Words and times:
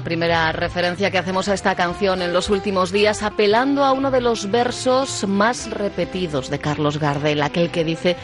La 0.00 0.04
primera 0.04 0.50
referencia 0.52 1.10
que 1.10 1.18
hacemos 1.18 1.48
a 1.48 1.52
esta 1.52 1.74
canción 1.74 2.22
en 2.22 2.32
los 2.32 2.48
últimos 2.48 2.90
días, 2.90 3.22
apelando 3.22 3.84
a 3.84 3.92
uno 3.92 4.10
de 4.10 4.22
los 4.22 4.50
versos 4.50 5.28
más 5.28 5.68
repetidos 5.68 6.48
de 6.48 6.58
Carlos 6.58 6.98
Gardel, 6.98 7.42
aquel 7.42 7.70
que 7.70 7.84
dice 7.84 8.16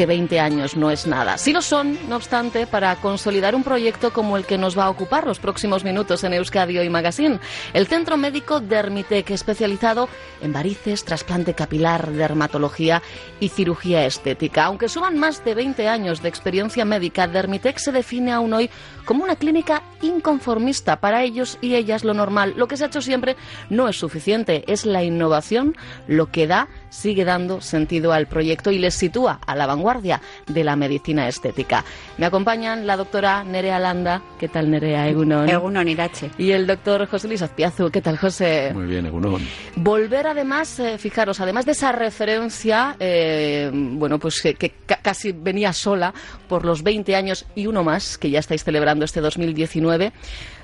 que 0.00 0.06
20 0.06 0.40
años 0.40 0.78
no 0.78 0.90
es 0.90 1.06
nada. 1.06 1.36
Sí 1.36 1.52
lo 1.52 1.60
son, 1.60 1.98
no 2.08 2.16
obstante, 2.16 2.66
para 2.66 2.96
consolidar 2.96 3.54
un 3.54 3.62
proyecto 3.62 4.14
como 4.14 4.38
el 4.38 4.46
que 4.46 4.56
nos 4.56 4.78
va 4.78 4.84
a 4.84 4.88
ocupar 4.88 5.26
los 5.26 5.38
próximos 5.38 5.84
minutos 5.84 6.24
en 6.24 6.32
Euskadi 6.32 6.78
Hoy 6.78 6.88
Magazine, 6.88 7.38
el 7.74 7.86
Centro 7.86 8.16
Médico 8.16 8.60
Dermitec, 8.60 9.30
especializado 9.30 10.08
en 10.40 10.54
varices, 10.54 11.04
trasplante 11.04 11.52
capilar, 11.52 12.12
dermatología 12.12 13.02
y 13.40 13.50
cirugía 13.50 14.06
estética. 14.06 14.64
Aunque 14.64 14.88
suman 14.88 15.18
más 15.18 15.44
de 15.44 15.54
20 15.54 15.86
años 15.86 16.22
de 16.22 16.30
experiencia 16.30 16.86
médica, 16.86 17.28
Dermitec 17.28 17.76
se 17.76 17.92
define 17.92 18.32
aún 18.32 18.54
hoy 18.54 18.70
como 19.04 19.22
una 19.22 19.36
clínica 19.36 19.82
inconformista. 20.00 21.00
Para 21.00 21.24
ellos 21.24 21.58
y 21.60 21.74
ellas 21.74 22.04
lo 22.04 22.14
normal, 22.14 22.54
lo 22.56 22.68
que 22.68 22.78
se 22.78 22.84
ha 22.84 22.86
hecho 22.86 23.02
siempre, 23.02 23.36
no 23.68 23.86
es 23.86 23.98
suficiente. 23.98 24.64
Es 24.66 24.86
la 24.86 25.04
innovación 25.04 25.76
lo 26.06 26.30
que 26.30 26.46
da, 26.46 26.68
sigue 26.90 27.24
dando 27.24 27.60
sentido 27.60 28.12
al 28.12 28.26
proyecto 28.26 28.70
y 28.70 28.78
les 28.78 28.94
sitúa 28.94 29.40
a 29.46 29.56
la 29.56 29.66
vanguardia 29.66 30.20
de 30.46 30.64
la 30.64 30.76
medicina 30.76 31.28
estética. 31.28 31.84
Me 32.18 32.26
acompañan 32.26 32.86
la 32.86 32.96
doctora 32.96 33.44
Nerea 33.44 33.78
Landa. 33.78 34.22
¿Qué 34.38 34.48
tal, 34.48 34.70
Nerea? 34.70 35.08
Egunon. 35.08 35.48
Egunon, 35.48 35.88
Irache. 35.88 36.30
Y 36.36 36.50
el 36.50 36.66
doctor 36.66 37.06
José 37.06 37.28
Luis 37.28 37.42
Azpiazu. 37.42 37.90
¿Qué 37.90 38.02
tal, 38.02 38.18
José? 38.18 38.72
Muy 38.74 38.86
bien, 38.86 39.06
Egunon. 39.06 39.40
Volver, 39.76 40.26
además, 40.26 40.78
eh, 40.80 40.98
fijaros, 40.98 41.40
además 41.40 41.64
de 41.64 41.72
esa 41.72 41.92
referencia, 41.92 42.96
eh, 42.98 43.70
bueno, 43.72 44.18
pues 44.18 44.42
que, 44.42 44.54
que 44.54 44.74
casi 45.02 45.32
venía 45.32 45.72
sola 45.72 46.12
por 46.48 46.64
los 46.64 46.82
20 46.82 47.14
años 47.14 47.46
y 47.54 47.66
uno 47.66 47.84
más 47.84 48.18
que 48.18 48.30
ya 48.30 48.40
estáis 48.40 48.64
celebrando 48.64 49.04
este 49.04 49.20
2019, 49.20 50.12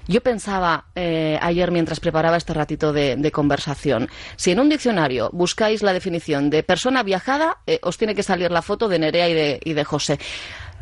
yo 0.09 0.21
pensaba 0.21 0.87
eh, 0.95 1.39
ayer 1.41 1.71
mientras 1.71 2.01
preparaba 2.01 2.37
este 2.37 2.55
ratito 2.55 2.93
de, 2.93 3.17
de, 3.17 3.33
conversación, 3.33 4.09
si 4.37 4.53
en 4.53 4.61
un 4.61 4.69
diccionario 4.69 5.31
buscáis 5.33 5.83
la 5.83 5.93
definición 5.93 6.16
de 6.51 6.63
persona 6.63 7.03
viajada, 7.03 7.59
eh, 7.67 7.79
os 7.83 7.99
tiene 7.99 8.15
que 8.15 8.23
salir 8.23 8.51
la 8.51 8.63
foto 8.63 8.89
de 8.89 8.99
Nerea 8.99 9.29
y 9.29 9.35
de, 9.35 9.61
y 9.65 9.73
de 9.75 9.85
José. 9.85 10.19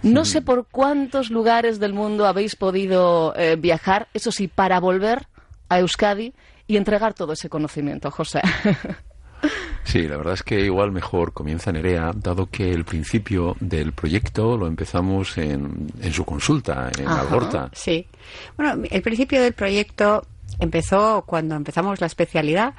No 0.03 0.25
sé 0.25 0.43
por 0.43 0.67
cuántos 0.67 1.31
lugares 1.31 1.81
del 1.81 1.95
mundo 1.95 2.27
habéis 2.27 2.57
podido 2.57 3.35
eh, 3.37 3.57
viajar, 3.57 4.09
eso 4.13 4.31
sí, 4.33 4.49
para 4.49 4.79
volver 4.79 5.27
a 5.69 5.79
Euskadi 5.79 6.35
y 6.67 6.77
entregar 6.77 7.15
todo 7.15 7.33
ese 7.33 7.49
conocimiento, 7.49 8.11
José. 8.11 8.43
Sí, 9.85 10.09
la 10.09 10.17
verdad 10.17 10.33
es 10.33 10.43
que 10.43 10.61
igual 10.61 10.91
mejor 10.91 11.35
comienza 11.35 11.71
Nerea, 11.71 12.13
dado 12.17 12.47
que 12.47 12.73
el 12.73 12.87
principio 12.87 13.55
del 13.61 13.93
proyecto 13.93 14.57
lo 14.57 14.67
empezamos 14.67 15.37
en, 15.37 15.93
en 16.01 16.13
su 16.13 16.25
consulta, 16.25 16.91
en 16.99 17.07
Ajá, 17.07 17.21
Algorta. 17.21 17.71
Sí. 17.75 18.07
Bueno, 18.57 18.83
el 18.91 19.03
principio 19.03 19.43
del 19.43 19.53
proyecto 19.53 20.27
empezó 20.59 21.23
cuando 21.27 21.55
empezamos 21.55 22.01
la 22.01 22.07
especialidad 22.07 22.75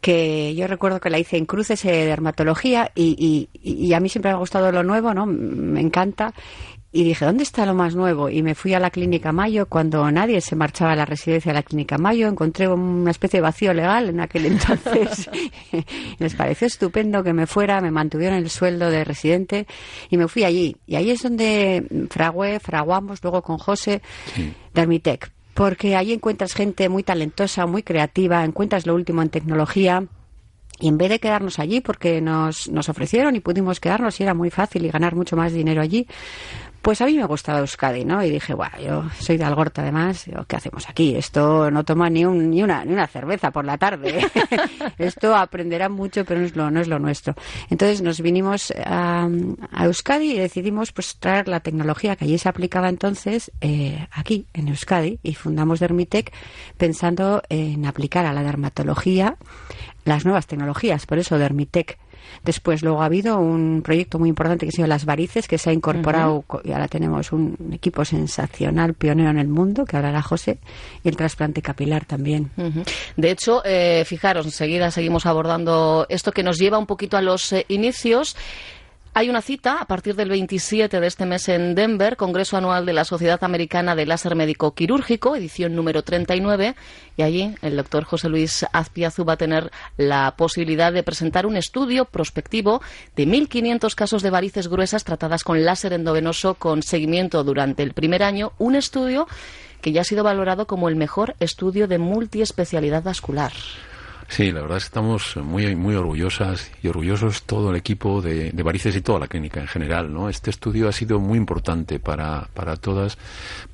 que 0.00 0.54
yo 0.54 0.66
recuerdo 0.66 1.00
que 1.00 1.10
la 1.10 1.18
hice 1.18 1.36
en 1.36 1.46
cruces 1.46 1.82
de 1.82 2.06
dermatología 2.06 2.90
y, 2.94 3.48
y, 3.52 3.86
y, 3.86 3.92
a 3.92 4.00
mí 4.00 4.08
siempre 4.08 4.30
me 4.30 4.36
ha 4.36 4.38
gustado 4.38 4.72
lo 4.72 4.82
nuevo, 4.82 5.12
¿no? 5.12 5.26
Me 5.26 5.80
encanta. 5.80 6.32
Y 6.92 7.04
dije, 7.04 7.24
¿dónde 7.24 7.44
está 7.44 7.64
lo 7.66 7.74
más 7.74 7.94
nuevo? 7.94 8.28
Y 8.30 8.42
me 8.42 8.56
fui 8.56 8.74
a 8.74 8.80
la 8.80 8.90
Clínica 8.90 9.30
Mayo 9.30 9.66
cuando 9.66 10.10
nadie 10.10 10.40
se 10.40 10.56
marchaba 10.56 10.92
a 10.92 10.96
la 10.96 11.04
residencia 11.04 11.52
de 11.52 11.54
la 11.54 11.62
Clínica 11.62 11.98
Mayo. 11.98 12.26
Encontré 12.26 12.66
una 12.66 13.12
especie 13.12 13.38
de 13.38 13.42
vacío 13.42 13.72
legal 13.72 14.08
en 14.08 14.18
aquel 14.18 14.46
entonces. 14.46 15.30
Les 16.18 16.34
pareció 16.34 16.66
estupendo 16.66 17.22
que 17.22 17.32
me 17.32 17.46
fuera, 17.46 17.80
me 17.80 17.92
mantuvieron 17.92 18.38
el 18.38 18.50
sueldo 18.50 18.90
de 18.90 19.04
residente 19.04 19.68
y 20.08 20.16
me 20.16 20.26
fui 20.26 20.42
allí. 20.42 20.76
Y 20.84 20.96
ahí 20.96 21.12
es 21.12 21.22
donde 21.22 21.86
fragué, 22.10 22.58
fraguamos 22.58 23.22
luego 23.22 23.42
con 23.42 23.58
José 23.58 24.02
sí. 24.34 24.52
Dermitec. 24.74 25.30
Porque 25.60 25.94
ahí 25.94 26.14
encuentras 26.14 26.54
gente 26.54 26.88
muy 26.88 27.02
talentosa, 27.02 27.66
muy 27.66 27.82
creativa, 27.82 28.42
encuentras 28.46 28.86
lo 28.86 28.94
último 28.94 29.20
en 29.20 29.28
tecnología. 29.28 30.06
Y 30.78 30.88
en 30.88 30.96
vez 30.96 31.10
de 31.10 31.18
quedarnos 31.18 31.58
allí, 31.58 31.82
porque 31.82 32.22
nos, 32.22 32.70
nos 32.70 32.88
ofrecieron 32.88 33.36
y 33.36 33.40
pudimos 33.40 33.78
quedarnos 33.78 34.18
y 34.18 34.22
era 34.22 34.32
muy 34.32 34.48
fácil 34.48 34.86
y 34.86 34.88
ganar 34.88 35.14
mucho 35.14 35.36
más 35.36 35.52
dinero 35.52 35.82
allí, 35.82 36.06
pues 36.82 37.00
a 37.00 37.06
mí 37.06 37.16
me 37.16 37.24
gustaba 37.24 37.58
Euskadi, 37.58 38.04
¿no? 38.04 38.22
Y 38.24 38.30
dije, 38.30 38.54
bueno, 38.54 38.78
yo 38.80 39.04
soy 39.18 39.36
de 39.36 39.44
Algorta 39.44 39.82
además, 39.82 40.24
¿qué 40.46 40.56
hacemos 40.56 40.88
aquí? 40.88 41.14
Esto 41.14 41.70
no 41.70 41.84
toma 41.84 42.08
ni, 42.08 42.24
un, 42.24 42.50
ni, 42.50 42.62
una, 42.62 42.84
ni 42.84 42.92
una 42.92 43.06
cerveza 43.06 43.50
por 43.50 43.64
la 43.64 43.76
tarde. 43.76 44.20
Esto 44.98 45.36
aprenderá 45.36 45.88
mucho, 45.88 46.24
pero 46.24 46.40
no 46.40 46.46
es, 46.46 46.56
lo, 46.56 46.70
no 46.70 46.80
es 46.80 46.88
lo 46.88 46.98
nuestro. 46.98 47.34
Entonces 47.68 48.02
nos 48.02 48.20
vinimos 48.20 48.72
a, 48.84 49.28
a, 49.72 49.84
Euskadi 49.84 50.32
y 50.32 50.38
decidimos 50.38 50.92
pues 50.92 51.16
traer 51.16 51.48
la 51.48 51.60
tecnología 51.60 52.16
que 52.16 52.24
allí 52.24 52.38
se 52.38 52.48
aplicaba 52.48 52.88
entonces 52.88 53.50
eh, 53.60 54.06
aquí, 54.10 54.46
en 54.54 54.68
Euskadi, 54.68 55.18
y 55.22 55.34
fundamos 55.34 55.80
Dermitec 55.80 56.32
pensando 56.78 57.42
en 57.48 57.84
aplicar 57.84 58.24
a 58.26 58.32
la 58.32 58.42
dermatología 58.42 59.36
las 60.04 60.24
nuevas 60.24 60.46
tecnologías. 60.46 61.06
Por 61.06 61.18
eso 61.18 61.38
Dermitec 61.38 61.98
Después, 62.44 62.82
luego 62.82 63.02
ha 63.02 63.06
habido 63.06 63.38
un 63.38 63.82
proyecto 63.82 64.18
muy 64.18 64.28
importante 64.28 64.66
que 64.66 64.70
ha 64.70 64.72
sido 64.72 64.88
las 64.88 65.04
varices, 65.04 65.46
que 65.46 65.58
se 65.58 65.70
ha 65.70 65.72
incorporado 65.72 66.36
uh 66.36 66.44
-huh. 66.48 66.60
y 66.64 66.72
ahora 66.72 66.88
tenemos 66.88 67.32
un 67.32 67.56
equipo 67.72 68.04
sensacional, 68.04 68.94
pionero 68.94 69.30
en 69.30 69.38
el 69.38 69.48
mundo, 69.48 69.84
que 69.84 69.96
hablará 69.96 70.22
José, 70.22 70.58
y 71.04 71.08
el 71.08 71.16
trasplante 71.16 71.62
capilar 71.62 72.04
también. 72.04 72.50
Uh 72.56 72.62
-huh. 72.62 72.84
De 73.16 73.30
hecho, 73.30 73.62
eh, 73.64 74.04
fijaros, 74.06 74.46
enseguida 74.46 74.90
seguimos 74.90 75.26
abordando 75.26 76.06
esto 76.08 76.32
que 76.32 76.42
nos 76.42 76.58
lleva 76.58 76.78
un 76.78 76.86
poquito 76.86 77.16
a 77.16 77.22
los 77.22 77.52
eh, 77.52 77.64
inicios. 77.68 78.36
Hay 79.12 79.28
una 79.28 79.42
cita 79.42 79.78
a 79.80 79.86
partir 79.86 80.14
del 80.14 80.28
27 80.28 81.00
de 81.00 81.06
este 81.06 81.26
mes 81.26 81.48
en 81.48 81.74
Denver, 81.74 82.16
Congreso 82.16 82.56
Anual 82.56 82.86
de 82.86 82.92
la 82.92 83.04
Sociedad 83.04 83.42
Americana 83.42 83.96
de 83.96 84.06
Láser 84.06 84.36
Médico 84.36 84.72
Quirúrgico, 84.72 85.34
edición 85.34 85.74
número 85.74 86.04
39, 86.04 86.76
y 87.16 87.22
allí 87.22 87.52
el 87.60 87.76
doctor 87.76 88.04
José 88.04 88.28
Luis 88.28 88.64
Azpiazu 88.72 89.24
va 89.24 89.32
a 89.32 89.36
tener 89.36 89.72
la 89.96 90.34
posibilidad 90.36 90.92
de 90.92 91.02
presentar 91.02 91.44
un 91.44 91.56
estudio 91.56 92.04
prospectivo 92.04 92.82
de 93.16 93.26
1.500 93.26 93.96
casos 93.96 94.22
de 94.22 94.30
varices 94.30 94.68
gruesas 94.68 95.02
tratadas 95.02 95.42
con 95.42 95.64
láser 95.64 95.92
endovenoso 95.92 96.54
con 96.54 96.84
seguimiento 96.84 97.42
durante 97.42 97.82
el 97.82 97.94
primer 97.94 98.22
año, 98.22 98.52
un 98.58 98.76
estudio 98.76 99.26
que 99.80 99.90
ya 99.90 100.02
ha 100.02 100.04
sido 100.04 100.22
valorado 100.22 100.68
como 100.68 100.88
el 100.88 100.94
mejor 100.94 101.34
estudio 101.40 101.88
de 101.88 101.98
multiespecialidad 101.98 103.02
vascular. 103.02 103.50
Sí, 104.30 104.50
la 104.52 104.62
verdad 104.62 104.78
es 104.78 104.84
que 104.84 104.88
estamos 104.88 105.36
muy, 105.38 105.74
muy 105.74 105.96
orgullosas 105.96 106.70
y 106.84 106.88
orgullosos 106.88 107.42
todo 107.42 107.70
el 107.70 107.76
equipo 107.76 108.22
de, 108.22 108.52
de, 108.52 108.62
Varices 108.62 108.94
y 108.94 109.00
toda 109.00 109.18
la 109.18 109.26
clínica 109.26 109.58
en 109.60 109.66
general. 109.66 110.14
¿no? 110.14 110.28
Este 110.28 110.50
estudio 110.50 110.88
ha 110.88 110.92
sido 110.92 111.18
muy 111.18 111.36
importante 111.36 111.98
para, 111.98 112.48
para 112.54 112.76
todas 112.76 113.18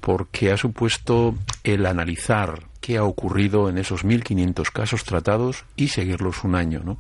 porque 0.01 0.53
ha 0.53 0.57
supuesto 0.57 1.35
el 1.63 1.85
analizar 1.85 2.63
qué 2.81 2.97
ha 2.97 3.05
ocurrido 3.05 3.69
en 3.69 3.77
esos 3.77 4.07
1.500 4.07 4.73
casos 4.73 5.05
tratados 5.05 5.67
y 5.77 5.89
seguirlos 5.89 6.43
un 6.43 6.55
año. 6.55 6.81
¿no? 6.83 6.97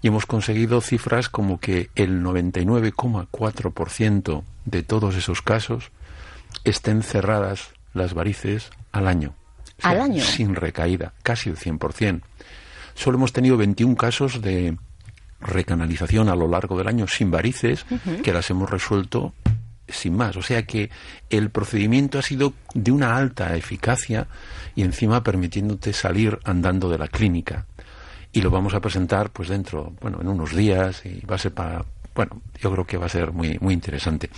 Y 0.00 0.08
hemos 0.08 0.24
conseguido 0.24 0.80
cifras 0.80 1.28
como 1.28 1.60
que 1.60 1.90
el 1.96 2.22
99,4% 2.22 4.42
de 4.64 4.82
todos 4.82 5.16
esos 5.16 5.42
casos 5.42 5.90
estén 6.64 7.02
cerradas 7.02 7.74
las 7.92 8.14
varices 8.14 8.70
al 8.90 9.06
año. 9.06 9.34
¿Al 9.82 10.00
año? 10.00 10.22
Sin 10.22 10.54
recaída, 10.54 11.12
casi 11.22 11.50
el 11.50 11.58
100%. 11.58 12.22
Solo 12.96 13.18
hemos 13.18 13.32
tenido 13.32 13.56
21 13.56 13.94
casos 13.94 14.42
de 14.42 14.76
recanalización 15.40 16.28
a 16.28 16.34
lo 16.34 16.48
largo 16.48 16.76
del 16.76 16.88
año 16.88 17.06
sin 17.06 17.30
varices, 17.30 17.86
que 18.24 18.32
las 18.32 18.50
hemos 18.50 18.68
resuelto 18.68 19.34
sin 19.86 20.16
más. 20.16 20.36
O 20.36 20.42
sea 20.42 20.64
que 20.64 20.90
el 21.30 21.50
procedimiento 21.50 22.18
ha 22.18 22.22
sido 22.22 22.54
de 22.74 22.90
una 22.90 23.16
alta 23.16 23.54
eficacia 23.56 24.26
y 24.74 24.82
encima 24.82 25.22
permitiéndote 25.22 25.92
salir 25.92 26.38
andando 26.44 26.88
de 26.88 26.98
la 26.98 27.08
clínica. 27.08 27.66
Y 28.32 28.42
lo 28.42 28.50
vamos 28.50 28.74
a 28.74 28.80
presentar 28.80 29.30
pues 29.30 29.48
dentro, 29.48 29.94
bueno, 30.00 30.18
en 30.20 30.28
unos 30.28 30.54
días 30.54 31.04
y 31.06 31.24
va 31.24 31.36
a 31.36 31.38
ser 31.38 31.52
para, 31.52 31.84
bueno, 32.14 32.42
yo 32.60 32.72
creo 32.72 32.86
que 32.86 32.96
va 32.96 33.06
a 33.06 33.10
ser 33.10 33.32
muy, 33.32 33.58
muy 33.60 33.74
interesante. 33.74 34.30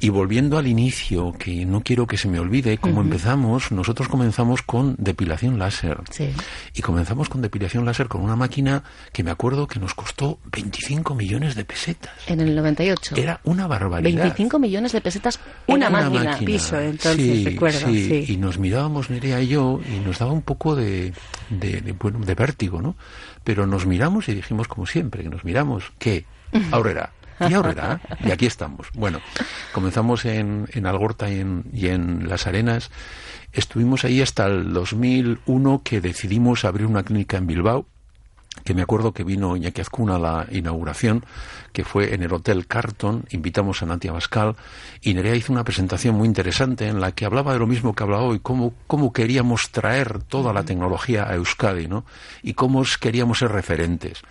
Y 0.00 0.10
volviendo 0.10 0.58
al 0.58 0.68
inicio, 0.68 1.32
que 1.38 1.66
no 1.66 1.80
quiero 1.82 2.06
que 2.06 2.16
se 2.16 2.28
me 2.28 2.38
olvide, 2.38 2.78
como 2.78 3.00
empezamos, 3.00 3.72
nosotros 3.72 4.06
comenzamos 4.08 4.62
con 4.62 4.94
depilación 4.96 5.58
láser. 5.58 5.98
Sí. 6.10 6.30
Y 6.72 6.82
comenzamos 6.82 7.28
con 7.28 7.42
depilación 7.42 7.84
láser 7.84 8.06
con 8.06 8.22
una 8.22 8.36
máquina 8.36 8.84
que 9.12 9.24
me 9.24 9.32
acuerdo 9.32 9.66
que 9.66 9.80
nos 9.80 9.94
costó 9.94 10.38
25 10.52 11.16
millones 11.16 11.56
de 11.56 11.64
pesetas. 11.64 12.12
En 12.28 12.38
el 12.40 12.54
98. 12.54 13.16
Era 13.16 13.40
una 13.42 13.66
barbaridad. 13.66 14.22
25 14.22 14.58
millones 14.60 14.92
de 14.92 15.00
pesetas, 15.00 15.40
Una 15.66 15.88
una, 15.88 15.90
máquina. 15.90 16.24
máquina. 16.30 16.46
piso, 16.46 16.78
entonces, 16.78 17.16
sí, 17.16 17.44
recuerdo, 17.44 17.88
sí. 17.88 18.24
Y 18.28 18.36
nos 18.36 18.58
mirábamos 18.58 19.10
Nerea 19.10 19.42
y 19.42 19.48
yo 19.48 19.80
y 19.84 19.98
nos 20.06 20.18
daba 20.20 20.30
un 20.30 20.42
poco 20.42 20.76
de, 20.76 21.12
de, 21.50 21.80
de, 21.80 21.92
bueno, 21.92 22.20
de 22.20 22.34
vértigo, 22.36 22.80
¿no? 22.80 22.94
Pero 23.42 23.66
nos 23.66 23.84
miramos 23.84 24.28
y 24.28 24.34
dijimos 24.34 24.68
como 24.68 24.86
siempre, 24.86 25.24
que 25.24 25.28
nos 25.28 25.44
miramos, 25.44 25.84
¿qué? 25.98 26.24
Ahora 26.70 27.10
y 27.40 27.54
ahora, 27.54 28.00
y 28.20 28.30
aquí 28.30 28.46
estamos. 28.46 28.88
Bueno, 28.94 29.20
comenzamos 29.72 30.24
en, 30.24 30.68
en 30.72 30.86
Algorta 30.86 31.30
y 31.30 31.40
en, 31.40 31.64
y 31.72 31.88
en 31.88 32.28
Las 32.28 32.46
Arenas. 32.46 32.90
Estuvimos 33.52 34.04
ahí 34.04 34.20
hasta 34.20 34.46
el 34.46 34.72
2001 34.72 35.82
que 35.84 36.00
decidimos 36.00 36.64
abrir 36.64 36.86
una 36.86 37.02
clínica 37.02 37.36
en 37.38 37.46
Bilbao 37.46 37.86
que 38.64 38.74
me 38.74 38.82
acuerdo 38.82 39.12
que 39.12 39.24
vino 39.24 39.56
Iñaki 39.56 39.80
Azcuna 39.80 40.16
a 40.16 40.18
la 40.18 40.46
inauguración, 40.50 41.24
que 41.72 41.84
fue 41.84 42.14
en 42.14 42.22
el 42.22 42.32
Hotel 42.32 42.66
Carton, 42.66 43.24
invitamos 43.30 43.82
a 43.82 43.86
Natia 43.86 44.12
Bascal, 44.12 44.56
y 45.00 45.14
Nerea 45.14 45.36
hizo 45.36 45.52
una 45.52 45.64
presentación 45.64 46.16
muy 46.16 46.26
interesante 46.26 46.88
en 46.88 47.00
la 47.00 47.12
que 47.12 47.24
hablaba 47.24 47.52
de 47.52 47.58
lo 47.58 47.66
mismo 47.66 47.94
que 47.94 48.02
habla 48.02 48.18
hoy, 48.18 48.40
cómo, 48.40 48.74
cómo 48.86 49.12
queríamos 49.12 49.70
traer 49.70 50.22
toda 50.22 50.52
la 50.52 50.64
tecnología 50.64 51.28
a 51.28 51.34
Euskadi, 51.34 51.86
¿no? 51.86 52.04
Y 52.42 52.54
cómo 52.54 52.82
queríamos 53.00 53.38
ser 53.38 53.52
referentes. 53.52 54.22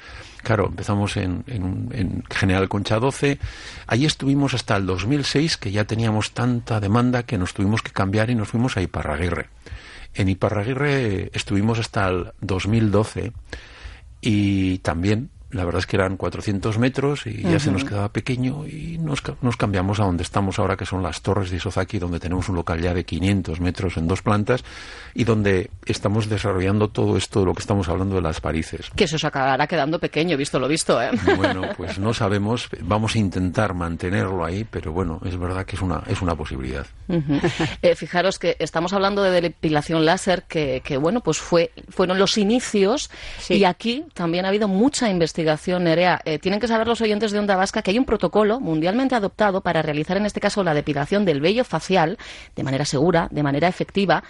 Claro, 0.43 0.67
empezamos 0.67 1.17
en, 1.17 1.43
en, 1.47 1.89
en, 1.91 2.23
General 2.29 2.69
Concha 2.69 2.99
12. 2.99 3.39
Allí 3.87 4.05
estuvimos 4.05 4.53
hasta 4.53 4.77
el 4.77 4.85
2006, 4.85 5.57
que 5.57 5.71
ya 5.71 5.85
teníamos 5.85 6.31
tanta 6.31 6.79
demanda 6.79 7.23
que 7.23 7.37
nos 7.37 7.53
tuvimos 7.53 7.81
que 7.81 7.91
cambiar 7.91 8.29
y 8.29 8.35
nos 8.35 8.49
fuimos 8.49 8.77
a 8.77 8.81
Iparraguirre. 8.81 9.49
En 10.13 10.29
Iparraguirre 10.29 11.29
estuvimos 11.33 11.79
hasta 11.79 12.07
el 12.07 12.31
2012 12.41 13.33
y 14.21 14.79
también 14.79 15.29
la 15.51 15.63
verdad 15.63 15.79
es 15.79 15.85
que 15.85 15.95
eran 15.95 16.17
400 16.17 16.77
metros 16.77 17.25
y 17.25 17.41
ya 17.41 17.49
uh 17.49 17.53
-huh. 17.53 17.59
se 17.59 17.71
nos 17.71 17.85
quedaba 17.85 18.09
pequeño 18.09 18.67
y 18.67 18.97
nos, 18.97 19.23
nos, 19.41 19.55
cambiamos 19.55 19.99
a 19.99 20.03
donde 20.03 20.23
estamos 20.23 20.59
ahora, 20.59 20.75
que 20.75 20.85
son 20.85 21.01
las 21.01 21.21
Torres 21.21 21.49
de 21.49 21.57
Isozaki, 21.57 21.99
donde 21.99 22.19
tenemos 22.19 22.49
un 22.49 22.55
local 22.55 22.81
ya 22.81 22.93
de 22.93 23.05
500 23.05 23.61
metros 23.61 23.95
en 23.95 24.07
dos 24.07 24.21
plantas 24.21 24.65
y 25.13 25.23
donde 25.23 25.69
estamos 25.85 26.27
desarrollando 26.27 26.89
todo 26.89 27.15
esto 27.15 27.39
de 27.39 27.45
lo 27.45 27.53
que 27.53 27.61
estamos 27.61 27.87
hablando 27.87 28.15
de 28.15 28.21
las 28.21 28.41
varices. 28.41 28.89
Que 28.95 29.05
eso 29.05 29.17
se 29.17 29.25
acabará 29.25 29.67
quedando 29.67 29.99
pequeño, 29.99 30.35
visto 30.35 30.59
lo 30.59 30.67
visto, 30.67 31.01
¿eh? 31.01 31.11
Bueno, 31.37 31.61
pues 31.77 31.97
no 31.97 32.13
sabemos, 32.13 32.67
vamos 32.81 33.15
a 33.15 33.19
intentar 33.19 33.73
mantenerlo 33.73 34.43
ahí, 34.43 34.65
pero 34.69 34.91
bueno, 34.91 35.21
es 35.23 35.37
verdad 35.37 35.65
que 35.65 35.77
es 35.77 35.81
una, 35.81 36.03
es 36.07 36.21
una 36.21 36.35
posibilidad. 36.35 36.85
Uh 37.07 37.15
-huh. 37.15 37.77
eh, 37.81 37.95
fijaros 37.95 38.37
que 38.37 38.57
estamos 38.59 38.91
hablando 38.91 39.23
de 39.23 39.39
depilación 39.39 40.03
láser, 40.05 40.43
que, 40.43 40.81
que 40.83 40.97
bueno, 40.97 41.21
pues 41.21 41.37
fue, 41.37 41.71
fueron 41.89 42.19
los 42.19 42.37
inicios 42.37 43.09
sí. 43.39 43.55
y 43.55 43.63
aquí 43.63 44.03
también 44.13 44.43
ha 44.45 44.49
habido 44.49 44.67
mucha 44.67 45.09
investigación 45.09 45.36
investigación, 45.37 45.83
Nerea. 45.83 46.19
Eh, 46.25 46.39
tienen 46.39 46.59
que 46.59 46.67
saber 46.67 46.87
los 46.87 46.99
oyentes 46.99 47.31
de 47.31 47.37
Onda 47.37 47.55
Vasca 47.55 47.83
que 47.83 47.91
hay 47.91 47.99
un 47.99 48.05
protocolo 48.05 48.59
mundialmente 48.59 49.13
adoptado 49.13 49.61
para 49.61 49.83
realizar 49.83 50.17
en 50.17 50.25
este 50.25 50.39
caso 50.39 50.63
la 50.63 50.73
depilación 50.73 51.25
del 51.25 51.41
vello 51.41 51.63
facial 51.63 52.17
de 52.55 52.63
manera 52.63 52.85
segura, 52.85 53.27
de 53.29 53.43
manera 53.43 53.67
efectiva, 53.67 54.23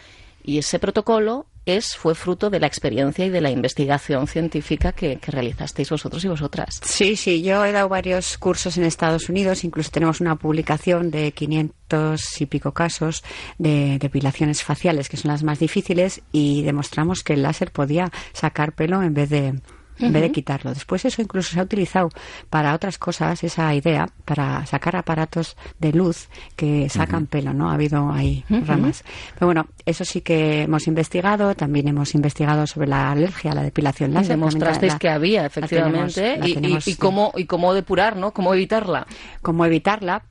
y 0.44 0.58
ese 0.58 0.80
protocolo 0.80 1.46
es, 1.66 1.96
fue 1.96 2.14
fruto 2.14 2.50
de 2.50 2.60
la 2.60 2.68
experiencia 2.68 3.26
y 3.26 3.30
de 3.30 3.42
la 3.42 3.50
investigación 3.50 4.28
científica 4.28 4.92
que, 4.92 5.18
que, 5.18 5.32
realizasteis 5.32 5.90
vosotros 5.90 6.24
y 6.24 6.28
vosotras. 6.28 6.80
Sí, 6.84 7.16
sí, 7.16 7.42
yo 7.42 7.64
he 7.66 7.72
dado 7.72 7.90
varios 7.90 8.38
cursos 8.38 8.78
en 8.78 8.84
Estados 8.84 9.30
Unidos, 9.30 9.64
incluso 9.64 9.92
tenemos 9.92 10.22
una 10.22 10.36
publicación 10.36 11.12
de 11.12 11.32
500 11.32 12.42
y 12.42 12.46
pico 12.46 12.74
casos 12.74 13.24
de 13.58 13.98
depilaciones 14.00 14.64
faciales, 14.64 15.10
que 15.10 15.18
son 15.18 15.32
las 15.32 15.44
más 15.44 15.60
difíciles, 15.60 16.22
y 16.32 16.64
demostramos 16.64 17.24
que 17.24 17.34
el 17.34 17.44
láser 17.44 17.72
podía 17.72 18.12
sacar 18.32 18.74
pelo 18.74 19.04
en 19.04 19.14
vez 19.14 19.30
de, 19.30 19.60
en 20.00 20.14
vez 20.14 20.22
de 20.22 20.32
quitarlo. 20.32 20.74
Después 20.74 21.06
eso 21.06 21.22
incluso 21.22 21.54
se 21.54 21.60
ha 21.60 21.64
utilizado 21.64 22.10
para 22.50 22.74
otras 22.74 22.98
cosas, 22.98 23.44
esa 23.44 23.74
idea, 23.74 24.10
para 24.26 24.66
sacar 24.66 24.96
aparatos 24.96 25.58
de 25.80 25.94
luz 25.94 26.30
que 26.56 26.90
sacan 26.90 27.28
pelo, 27.28 27.54
¿no? 27.54 27.70
Ha 27.70 27.74
habido 27.74 28.12
ahí 28.12 28.44
ramas. 28.50 29.04
Pero 29.34 29.48
bueno, 29.48 29.68
eso 29.86 30.06
sí 30.06 30.22
que 30.22 30.64
hemos 30.64 30.88
investigado, 30.88 31.56
también 31.56 31.88
hemos 31.88 32.16
investigado 32.16 32.68
sobre 32.68 32.88
la 32.88 33.12
alergia 33.12 33.52
a 33.52 33.56
la 33.56 33.64
depilación 33.64 34.14
láser. 34.14 34.30
Demostrasteis 34.30 34.94
la, 34.94 35.00
que 35.00 35.10
había, 35.10 35.46
efectivamente, 35.46 36.22
la 36.22 36.34
tenemos, 36.34 36.40
la 36.40 36.48
y, 36.48 36.54
tenemos, 36.54 36.88
y, 36.88 36.92
y, 36.92 36.96
cómo, 36.96 37.32
y 37.36 37.46
cómo 37.46 37.74
depurar, 37.74 38.16
¿no? 38.16 38.32
Cómo 38.32 38.54
evitarla. 38.54 39.08
Cómo 39.42 39.66
evitarla, 39.66 40.24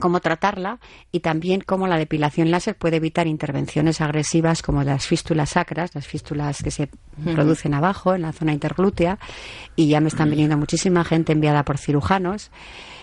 cómo 0.00 0.20
tratarla 0.20 0.80
y 1.12 1.20
también 1.20 1.60
cómo 1.60 1.86
la 1.86 1.98
depilación 1.98 2.50
láser 2.50 2.74
puede 2.76 2.96
evitar 2.96 3.26
intervenciones 3.26 4.00
agresivas 4.00 4.62
como 4.62 4.82
las 4.82 5.06
fístulas 5.06 5.50
sacras, 5.50 5.94
las 5.94 6.06
fístulas 6.06 6.62
que 6.62 6.70
se 6.70 6.84
uh 6.84 6.86
-huh. 7.24 7.34
producen 7.34 7.74
abajo 7.74 8.14
en 8.14 8.22
la 8.22 8.32
zona 8.32 8.52
interglútea 8.52 9.18
y 9.76 9.88
ya 9.88 10.00
me 10.00 10.08
están 10.08 10.30
viniendo 10.30 10.56
muchísima 10.56 11.04
gente 11.04 11.32
enviada 11.32 11.64
por 11.64 11.78
cirujanos. 11.78 12.50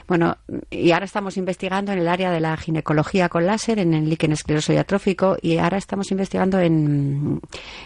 Bueno, 0.07 0.37
y 0.71 0.91
ahora 0.91 1.03
estamos 1.03 1.35
investigando 1.35 1.91
en 1.91 1.99
el 1.99 2.07
área 2.07 2.31
de 2.31 2.39
la 2.39 2.55
ginecología 2.55 3.27
con 3.27 3.45
láser, 3.45 3.77
en 3.79 3.93
el 3.93 4.09
líquen 4.09 4.31
escleroso 4.31 4.71
diatrófico 4.71 5.35
y 5.41 5.57
ahora 5.57 5.77
estamos 5.77 6.11
investigando 6.11 6.59
en, 6.61 7.41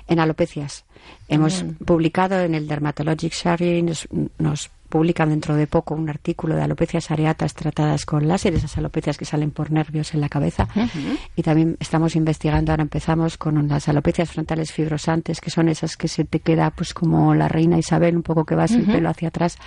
en 0.07 0.19
alopecias. 0.19 0.85
Hemos 1.27 1.63
Bien. 1.63 1.75
publicado 1.83 2.39
en 2.39 2.53
el 2.53 2.67
Dermatologic 2.67 3.33
Sharing, 3.33 3.87
nos, 3.87 4.07
nos 4.37 4.69
publican 4.91 5.29
dentro 5.29 5.55
de 5.55 5.65
poco 5.65 5.95
un 5.95 6.07
artículo 6.07 6.55
de 6.55 6.61
alopecias 6.61 7.09
areatas 7.09 7.55
tratadas 7.55 8.05
con 8.05 8.27
láser, 8.27 8.53
esas 8.53 8.77
alopecias 8.77 9.17
que 9.17 9.25
salen 9.25 9.49
por 9.49 9.71
nervios 9.71 10.13
en 10.13 10.21
la 10.21 10.29
cabeza. 10.29 10.67
Uh 10.75 10.81
-huh. 10.81 11.17
Y 11.35 11.41
también 11.41 11.77
estamos 11.79 12.15
investigando, 12.15 12.71
ahora 12.71 12.83
empezamos 12.83 13.37
con 13.37 13.67
las 13.67 13.89
alopecias 13.89 14.29
frontales 14.29 14.71
fibrosantes, 14.71 15.41
que 15.41 15.49
son 15.49 15.69
esas 15.69 15.97
que 15.97 16.07
se 16.07 16.25
te 16.25 16.39
queda 16.39 16.69
pues 16.69 16.93
como 16.93 17.33
la 17.33 17.47
reina 17.47 17.79
Isabel, 17.79 18.15
un 18.15 18.23
poco 18.23 18.45
que 18.45 18.53
vas 18.53 18.71
uh 18.71 18.75
-huh. 18.75 18.79
el 18.81 18.85
pelo 18.85 19.09
hacia 19.09 19.29
atrás. 19.29 19.57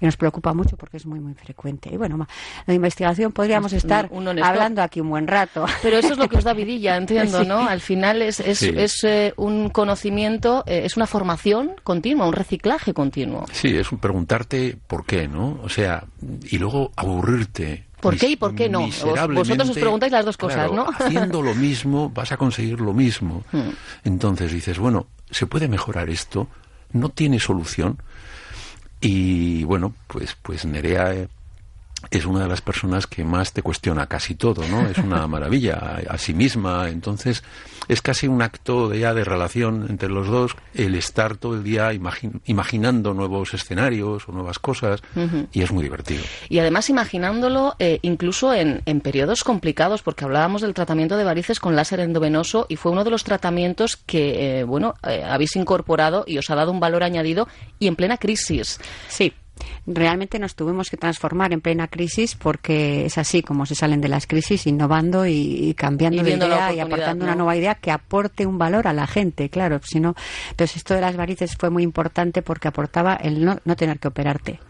Y 0.00 0.06
nos 0.06 0.16
preocupa 0.16 0.54
mucho 0.54 0.76
porque 0.76 0.96
es 0.96 1.06
muy, 1.06 1.20
muy 1.20 1.34
frecuente. 1.34 1.90
Y 1.92 1.96
bueno, 1.96 2.26
la 2.66 2.74
investigación 2.74 3.32
podríamos 3.32 3.72
pues, 3.72 3.84
estar 3.84 4.10
hablando 4.42 4.82
aquí 4.82 5.00
un 5.00 5.10
buen 5.10 5.26
rato. 5.26 5.66
Pero 5.82 5.98
eso 5.98 6.12
es 6.12 6.18
lo 6.18 6.28
que 6.28 6.38
os 6.38 6.44
da 6.44 6.52
vidilla, 6.54 6.96
entiendo, 6.96 7.42
sí. 7.42 7.46
¿no? 7.46 7.68
Al 7.68 7.80
final 7.80 8.22
es, 8.22 8.40
es, 8.40 8.58
sí. 8.58 8.72
es 8.74 9.04
eh, 9.04 9.34
un 9.36 9.68
conocimiento, 9.68 10.64
eh, 10.66 10.82
es 10.84 10.96
una 10.96 11.06
formación 11.06 11.72
continua, 11.84 12.26
un 12.26 12.32
reciclaje 12.32 12.94
continuo. 12.94 13.44
Sí, 13.52 13.76
es 13.76 13.92
un 13.92 13.98
preguntarte 13.98 14.76
por 14.86 15.04
qué, 15.04 15.28
¿no? 15.28 15.60
O 15.62 15.68
sea, 15.68 16.04
y 16.44 16.58
luego 16.58 16.92
aburrirte. 16.96 17.86
¿Por 18.00 18.16
qué 18.16 18.30
y 18.30 18.36
por 18.36 18.54
qué 18.54 18.68
no? 18.68 18.80
Vosotros 18.80 19.68
os 19.68 19.78
preguntáis 19.78 20.12
las 20.12 20.24
dos 20.24 20.36
cosas, 20.36 20.68
claro, 20.68 20.74
¿no? 20.74 20.86
Haciendo 20.90 21.42
lo 21.42 21.54
mismo 21.54 22.08
vas 22.08 22.32
a 22.32 22.36
conseguir 22.36 22.80
lo 22.80 22.92
mismo. 22.92 23.44
Hmm. 23.52 23.70
Entonces 24.04 24.52
dices, 24.52 24.78
bueno, 24.78 25.08
¿se 25.28 25.46
puede 25.46 25.66
mejorar 25.66 26.08
esto? 26.08 26.46
¿No 26.92 27.08
tiene 27.08 27.40
solución? 27.40 27.98
Y 29.00 29.64
bueno, 29.64 29.94
pues, 30.06 30.36
pues 30.42 30.64
Nerea 30.64 31.14
eh, 31.14 31.28
es 32.10 32.24
una 32.26 32.42
de 32.42 32.48
las 32.48 32.60
personas 32.60 33.06
que 33.06 33.24
más 33.24 33.52
te 33.52 33.62
cuestiona 33.62 34.06
casi 34.06 34.34
todo, 34.34 34.66
¿no? 34.68 34.86
Es 34.86 34.98
una 34.98 35.26
maravilla 35.28 35.74
a, 35.74 36.14
a, 36.14 36.18
sí 36.18 36.34
misma. 36.34 36.88
Entonces, 36.88 37.42
es 37.88 38.02
casi 38.02 38.28
un 38.28 38.42
acto 38.42 38.88
de, 38.88 39.00
ya 39.00 39.14
de 39.14 39.24
relación 39.24 39.86
entre 39.88 40.08
los 40.08 40.28
dos, 40.28 40.56
el 40.74 40.94
estar 40.94 41.36
todo 41.36 41.54
el 41.54 41.64
día 41.64 41.92
imagin 41.92 42.40
imaginando 42.46 43.14
nuevos 43.14 43.52
escenarios 43.54 44.28
o 44.28 44.32
nuevas 44.32 44.58
cosas, 44.58 45.02
uh 45.16 45.20
-huh. 45.20 45.48
y 45.52 45.62
es 45.62 45.72
muy 45.72 45.82
divertido. 45.82 46.22
Y 46.48 46.58
además 46.58 46.88
imaginándolo 46.88 47.74
eh, 47.78 47.98
incluso 48.02 48.54
en, 48.54 48.82
en, 48.86 49.00
periodos 49.00 49.44
complicados, 49.44 50.02
porque 50.02 50.24
hablábamos 50.24 50.62
del 50.62 50.74
tratamiento 50.74 51.16
de 51.16 51.24
varices 51.24 51.58
con 51.58 51.74
láser 51.74 52.00
endovenoso 52.00 52.66
y 52.68 52.76
fue 52.76 52.92
uno 52.92 53.04
de 53.04 53.10
los 53.10 53.24
tratamientos 53.24 53.96
que, 53.96 54.60
eh, 54.60 54.64
bueno, 54.64 54.94
eh, 55.06 55.24
habéis 55.24 55.56
incorporado 55.56 56.24
y 56.26 56.38
os 56.38 56.50
ha 56.50 56.54
dado 56.54 56.70
un 56.70 56.80
valor 56.80 57.02
añadido 57.02 57.48
y 57.78 57.86
en 57.86 57.96
plena 57.96 58.18
crisis. 58.18 58.78
Sí, 59.08 59.32
realmente 59.86 60.38
nos 60.38 60.54
tuvimos 60.54 60.90
que 60.90 60.96
transformar 60.96 61.52
en 61.52 61.60
plena 61.60 61.88
crisis 61.88 62.34
porque 62.34 63.06
es 63.06 63.18
así 63.18 63.42
como 63.42 63.66
se 63.66 63.74
salen 63.74 64.00
de 64.00 64.08
las 64.08 64.26
crisis, 64.26 64.66
innovando 64.66 65.26
y, 65.26 65.68
y 65.68 65.74
cambiando 65.74 66.22
y 66.22 66.24
de 66.24 66.36
idea 66.36 66.72
y 66.72 66.80
aportando 66.80 67.24
¿no? 67.24 67.32
una 67.32 67.36
nueva 67.36 67.56
idea 67.56 67.74
que 67.74 67.90
aporte 67.90 68.46
un 68.46 68.58
valor 68.58 68.88
a 68.88 68.92
la 68.92 69.06
gente, 69.06 69.48
claro. 69.48 69.80
Si 69.84 70.00
no, 70.00 70.14
entonces 70.50 70.76
esto 70.76 70.94
de 70.94 71.00
las 71.00 71.16
varices 71.16 71.56
fue 71.56 71.70
muy 71.70 71.82
importante 71.82 72.42
porque 72.42 72.68
aportaba 72.68 73.14
el 73.14 73.44
no, 73.44 73.58
no 73.64 73.76
tener 73.76 73.98
que 73.98 74.08
operarte. 74.08 74.60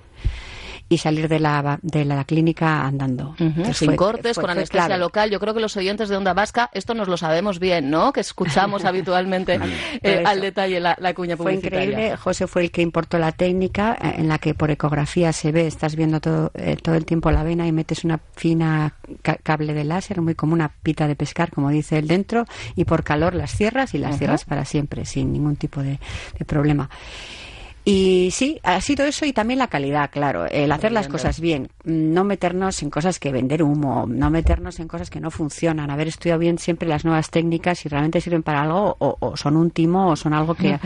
Y 0.90 0.98
salir 0.98 1.28
de 1.28 1.38
la, 1.38 1.78
de 1.82 2.04
la 2.04 2.24
clínica 2.24 2.84
andando. 2.84 3.36
Sin 3.72 3.94
cortes, 3.94 4.36
con 4.36 4.50
anestesia 4.50 4.96
local. 4.96 5.30
Yo 5.30 5.38
creo 5.38 5.54
que 5.54 5.60
los 5.60 5.76
oyentes 5.76 6.08
de 6.08 6.16
Onda 6.16 6.34
Vasca, 6.34 6.68
esto 6.72 6.94
nos 6.94 7.06
lo 7.06 7.16
sabemos 7.16 7.60
bien, 7.60 7.90
¿no? 7.90 8.12
Que 8.12 8.18
escuchamos 8.20 8.84
habitualmente 8.90 9.60
eh, 10.02 10.24
al 10.26 10.40
detalle 10.40 10.80
la, 10.80 10.96
la 10.98 11.14
cuña 11.14 11.36
publicitaria. 11.36 11.78
Fue 11.78 11.92
increíble. 11.92 12.16
José 12.16 12.48
fue 12.48 12.62
el 12.62 12.72
que 12.72 12.82
importó 12.82 13.18
la 13.18 13.30
técnica 13.30 13.96
eh, 14.02 14.14
en 14.18 14.26
la 14.28 14.38
que 14.38 14.52
por 14.52 14.72
ecografía 14.72 15.32
se 15.32 15.52
ve, 15.52 15.68
estás 15.68 15.94
viendo 15.94 16.20
todo, 16.20 16.50
eh, 16.54 16.76
todo 16.82 16.96
el 16.96 17.06
tiempo 17.06 17.30
la 17.30 17.44
vena 17.44 17.68
y 17.68 17.72
metes 17.72 18.02
una 18.04 18.18
fina 18.34 18.96
cable 19.44 19.74
de 19.74 19.84
láser, 19.84 20.20
muy 20.20 20.34
como 20.34 20.54
una 20.54 20.70
pita 20.82 21.06
de 21.06 21.14
pescar, 21.14 21.52
como 21.52 21.70
dice 21.70 21.98
él 21.98 22.08
dentro, 22.08 22.46
y 22.74 22.84
por 22.84 23.04
calor 23.04 23.36
las 23.36 23.54
cierras 23.54 23.94
y 23.94 23.98
las 23.98 24.18
cierras 24.18 24.44
para 24.44 24.64
siempre, 24.64 25.04
sin 25.04 25.32
ningún 25.32 25.54
tipo 25.54 25.84
de 25.84 26.00
problema. 26.48 26.90
Y 27.92 28.30
sí, 28.30 28.60
ha 28.62 28.80
sido 28.80 29.04
eso 29.04 29.26
y 29.26 29.32
también 29.32 29.58
la 29.58 29.66
calidad, 29.66 30.10
claro, 30.12 30.46
el 30.46 30.70
hacer 30.70 30.92
las 30.92 31.08
cosas 31.08 31.40
bien, 31.40 31.70
no 31.82 32.22
meternos 32.22 32.84
en 32.84 32.90
cosas 32.90 33.18
que 33.18 33.32
vender 33.32 33.64
humo, 33.64 34.06
no 34.06 34.30
meternos 34.30 34.78
en 34.78 34.86
cosas 34.86 35.10
que 35.10 35.18
no 35.18 35.32
funcionan, 35.32 35.90
haber 35.90 36.06
estudiado 36.06 36.38
bien 36.38 36.58
siempre 36.58 36.88
las 36.88 37.04
nuevas 37.04 37.30
técnicas 37.30 37.80
si 37.80 37.88
realmente 37.88 38.20
sirven 38.20 38.44
para 38.44 38.62
algo 38.62 38.94
o, 39.00 39.36
son 39.36 39.56
un 39.56 39.72
timo 39.72 40.10
o 40.10 40.14
son 40.14 40.34
algo 40.34 40.54
que... 40.54 40.78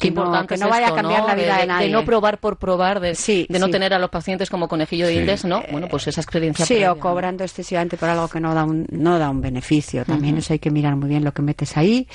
Qué 0.00 0.08
importante 0.08 0.56
no, 0.56 0.68
vaya 0.68 0.88
a 0.88 0.94
cambiar 0.94 1.24
la 1.24 1.34
vida 1.34 1.58
de, 1.58 1.66
nadie. 1.66 1.86
De 1.86 1.92
no 1.92 2.04
probar 2.04 2.38
por 2.38 2.56
probar, 2.56 3.00
de, 3.00 3.16
de 3.48 3.58
no 3.58 3.68
tener 3.68 3.92
a 3.92 3.98
los 3.98 4.10
pacientes 4.10 4.48
como 4.48 4.66
conejillo 4.66 5.06
de 5.06 5.14
indias, 5.14 5.44
¿no? 5.44 5.62
Bueno, 5.70 5.88
pues 5.88 6.06
esa 6.08 6.20
experiencia. 6.20 6.64
Sí, 6.64 6.84
o 6.84 6.98
cobrando 6.98 7.44
excesivamente 7.44 7.96
por 7.96 8.08
algo 8.08 8.28
que 8.28 8.40
no 8.40 8.54
da 8.54 8.64
un, 8.64 8.86
no 8.90 9.18
da 9.18 9.30
un 9.30 9.40
beneficio. 9.40 10.04
También 10.04 10.38
eso 10.38 10.52
hay 10.52 10.58
que 10.58 10.70
mirar 10.70 10.96
muy 10.96 11.08
bien 11.08 11.24
lo 11.24 11.32
que 11.32 11.42
metes 11.42 11.76
ahí. 11.76 12.08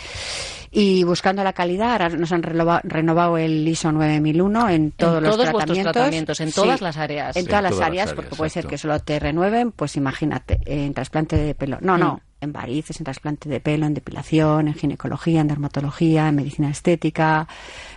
Y 0.78 1.06
buscando 1.06 1.42
la 1.42 1.54
calidad, 1.54 1.94
ahora 1.94 2.10
nos 2.10 2.34
han 2.34 2.44
renovado, 2.44 3.38
el 3.38 3.66
ISO 3.66 3.94
9001 3.94 4.70
en 4.70 4.92
todos, 4.92 5.24
los 5.24 5.38
tratamientos. 5.38 5.94
tratamientos. 5.94 6.42
En 6.42 6.52
todas 6.52 6.82
las 6.82 6.98
áreas. 6.98 7.38
En, 7.38 7.46
todas, 7.46 7.64
las 7.64 7.80
áreas, 7.80 8.14
porque 8.14 8.36
puede 8.36 8.50
ser 8.50 8.68
que 8.68 8.78
solo 8.78 9.00
te 9.00 9.18
renueven, 9.18 9.72
pues 9.72 9.96
imagínate, 9.96 10.60
en 10.66 10.94
trasplante 10.94 11.38
de 11.38 11.56
pelo. 11.56 11.78
No, 11.80 11.98
no, 11.98 12.16
mm. 12.16 12.20
En 12.46 12.54
varices, 12.54 13.00
en 13.00 13.04
trasplante 13.04 13.50
de 13.50 13.60
pelo, 13.60 13.86
en 13.86 13.94
depilación, 13.94 14.70
en 14.70 14.74
ginecología, 14.74 15.42
en 15.42 15.48
dermatología, 15.48 16.30
en 16.30 16.36
medicina 16.36 16.70
estética, 16.70 17.48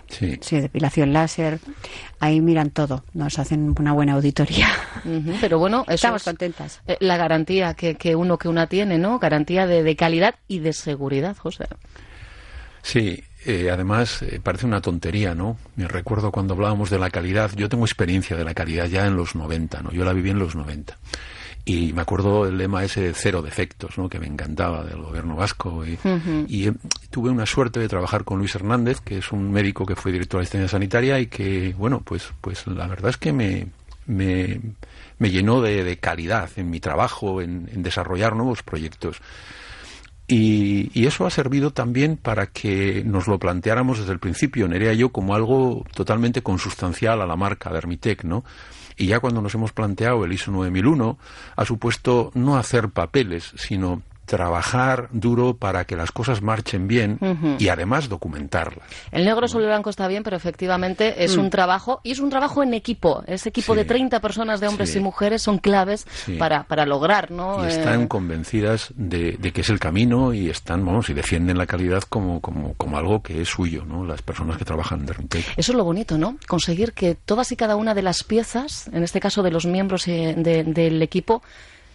sí. 0.07 0.37
depilación 0.51 1.13
láser. 1.13 1.59
Ahí 2.19 2.41
miran 2.41 2.71
todo, 2.71 3.05
nos 3.13 3.39
hacen 3.39 3.73
una 3.79 3.93
buena 3.93 4.13
auditoría. 4.13 4.67
pero 5.41 5.57
bueno, 5.59 5.85
estamos 5.87 6.23
contentas. 6.23 6.81
Eh, 6.85 6.97
la 6.99 7.17
garantía 7.17 7.73
que, 7.73 7.95
que, 7.95 8.15
uno 8.15 8.37
que 8.37 8.49
una 8.49 8.67
tiene, 8.67 8.97
¿no? 8.97 9.19
Garantía 9.19 9.65
de, 9.65 9.83
de 9.83 9.95
calidad 9.95 10.35
y 10.47 10.59
de 10.59 10.73
seguridad, 10.73 11.37
José. 11.37 11.67
Sí, 12.81 13.23
eh, 13.45 13.69
además 13.71 14.21
eh, 14.21 14.39
parece 14.43 14.65
una 14.65 14.81
tontería, 14.81 15.33
¿no? 15.33 15.57
Me 15.75 15.87
recuerdo 15.87 16.31
cuando 16.31 16.53
hablábamos 16.53 16.89
de 16.89 16.99
la 16.99 17.09
calidad, 17.09 17.51
yo 17.55 17.69
tengo 17.69 17.85
experiencia 17.85 18.35
de 18.35 18.43
la 18.43 18.53
calidad 18.53 18.85
ya 18.87 19.05
en 19.05 19.15
los 19.15 19.35
90, 19.35 19.81
¿no? 19.81 19.91
Yo 19.91 20.03
la 20.03 20.13
viví 20.13 20.29
en 20.29 20.39
los 20.39 20.55
90. 20.55 20.97
Y 21.69 21.93
me 21.93 22.01
acuerdo 22.01 22.47
el 22.47 22.57
lema 22.57 22.83
ese 22.83 22.99
de 23.01 23.13
cero 23.13 23.43
defectos, 23.43 23.95
¿no? 23.99 24.09
que 24.09 24.17
me 24.17 24.25
encantaba 24.25 24.83
del 24.83 25.03
gobierno 25.03 25.35
vasco. 25.35 25.85
Y, 25.85 25.99
eh, 26.67 26.73
tuve 27.11 27.29
una 27.29 27.45
suerte 27.45 27.79
de 27.79 27.87
trabajar 27.87 28.23
con 28.23 28.39
Luis 28.39 28.55
Hernández, 28.55 29.01
que 29.01 29.19
es 29.19 29.31
un 29.31 29.51
médico 29.51 29.85
que 29.85 29.95
fue 29.95 30.11
director 30.11 30.39
de 30.39 30.45
asistencia 30.45 30.67
sanitaria 30.67 31.19
y 31.19 31.27
que, 31.27 31.75
bueno, 31.77 32.01
pues, 32.03 32.33
pues 32.41 32.65
la 32.65 32.87
verdad 32.87 33.11
es 33.11 33.17
que 33.17 33.33
me, 33.33 33.67
me, 34.07 34.59
me 35.19 35.29
llenó 35.29 35.61
de, 35.61 35.95
calidad 35.97 36.49
en 36.55 36.71
mi 36.71 36.79
trabajo, 36.79 37.39
en, 37.39 37.69
en 37.71 37.83
desarrollar 37.83 38.35
nuevos 38.35 38.63
proyectos. 38.63 39.21
Y, 40.27 41.05
eso 41.05 41.25
ha 41.25 41.29
servido 41.29 41.71
también 41.71 42.17
para 42.17 42.47
que 42.47 43.03
nos 43.03 43.27
lo 43.27 43.37
planteáramos 43.37 43.99
desde 43.99 44.13
el 44.13 44.19
principio, 44.19 44.67
Nerea 44.67 44.93
y 44.93 44.97
yo, 44.97 45.09
como 45.09 45.35
algo 45.35 45.85
totalmente 45.93 46.41
consustancial 46.41 47.21
a 47.21 47.27
la 47.27 47.35
marca 47.35 47.71
de 47.71 47.77
Hermitec, 47.77 48.23
¿no? 48.23 48.43
Y 48.99 49.07
ya 49.07 49.21
cuando 49.21 49.41
nos 49.41 49.55
hemos 49.55 49.71
planteado 49.71 50.25
el 50.25 50.33
ISO 50.33 50.51
9001, 50.51 51.17
ha 51.55 51.65
supuesto 51.65 52.31
no 52.33 52.57
hacer 52.57 52.89
papeles, 52.89 53.53
sino 53.55 54.01
trabajar 54.29 55.09
duro 55.11 55.57
para 55.57 55.85
que 55.85 55.95
las 55.95 56.11
cosas 56.11 56.43
marchen 56.43 56.87
bien 56.87 57.17
y 57.57 57.69
además 57.69 58.09
documentarlas. 58.09 58.87
El 59.11 59.25
negro 59.25 59.47
sobre 59.47 59.65
blanco 59.65 59.89
está 59.89 60.07
bien, 60.07 60.21
pero 60.21 60.37
efectivamente 60.37 61.23
es 61.23 61.35
mm. 61.35 61.39
un 61.39 61.49
trabajo 61.49 61.99
y 62.03 62.11
es 62.11 62.19
un 62.19 62.29
trabajo 62.29 62.61
en 62.61 62.75
equipo. 62.75 63.23
Ese 63.25 63.49
equipo 63.49 63.73
de 63.73 63.85
30 63.85 64.19
personas 64.19 64.59
de 64.59 64.67
hombres 64.67 64.95
y 64.95 64.99
mujeres 64.99 65.41
son 65.41 65.57
claves 65.57 66.05
para, 66.37 66.63
para 66.63 66.85
lograr, 66.85 67.31
¿no? 67.31 67.65
Y 67.65 67.69
están 67.69 68.03
eh, 68.03 68.07
convencidas 68.07 68.93
de, 68.95 69.37
que 69.51 69.61
es 69.61 69.69
el 69.71 69.79
camino 69.79 70.31
y 70.31 70.49
están, 70.49 70.85
vamos, 70.85 71.09
y 71.09 71.13
defienden 71.15 71.57
la 71.57 71.65
calidad 71.65 72.03
como, 72.03 72.39
como, 72.39 72.75
como 72.75 72.99
algo 72.99 73.23
que 73.23 73.41
es 73.41 73.49
suyo, 73.49 73.83
¿no? 73.83 74.05
Las 74.05 74.21
personas 74.21 74.57
que 74.57 74.65
trabajan 74.65 74.99
en 74.99 75.05
Dermitec. 75.07 75.45
Eso 75.57 75.71
es 75.71 75.75
lo 75.75 75.83
bonito, 75.83 76.19
¿no? 76.19 76.37
Conseguir 76.47 76.93
que 76.93 77.15
todas 77.15 77.51
y 77.51 77.55
cada 77.55 77.75
una 77.75 77.95
de 77.95 78.03
las 78.03 78.23
piezas, 78.23 78.87
en 78.93 79.01
este 79.01 79.19
caso 79.19 79.41
de 79.41 79.49
los 79.49 79.65
miembros 79.65 80.07
eh, 80.07 80.35
del 80.37 81.01
equipo, 81.01 81.41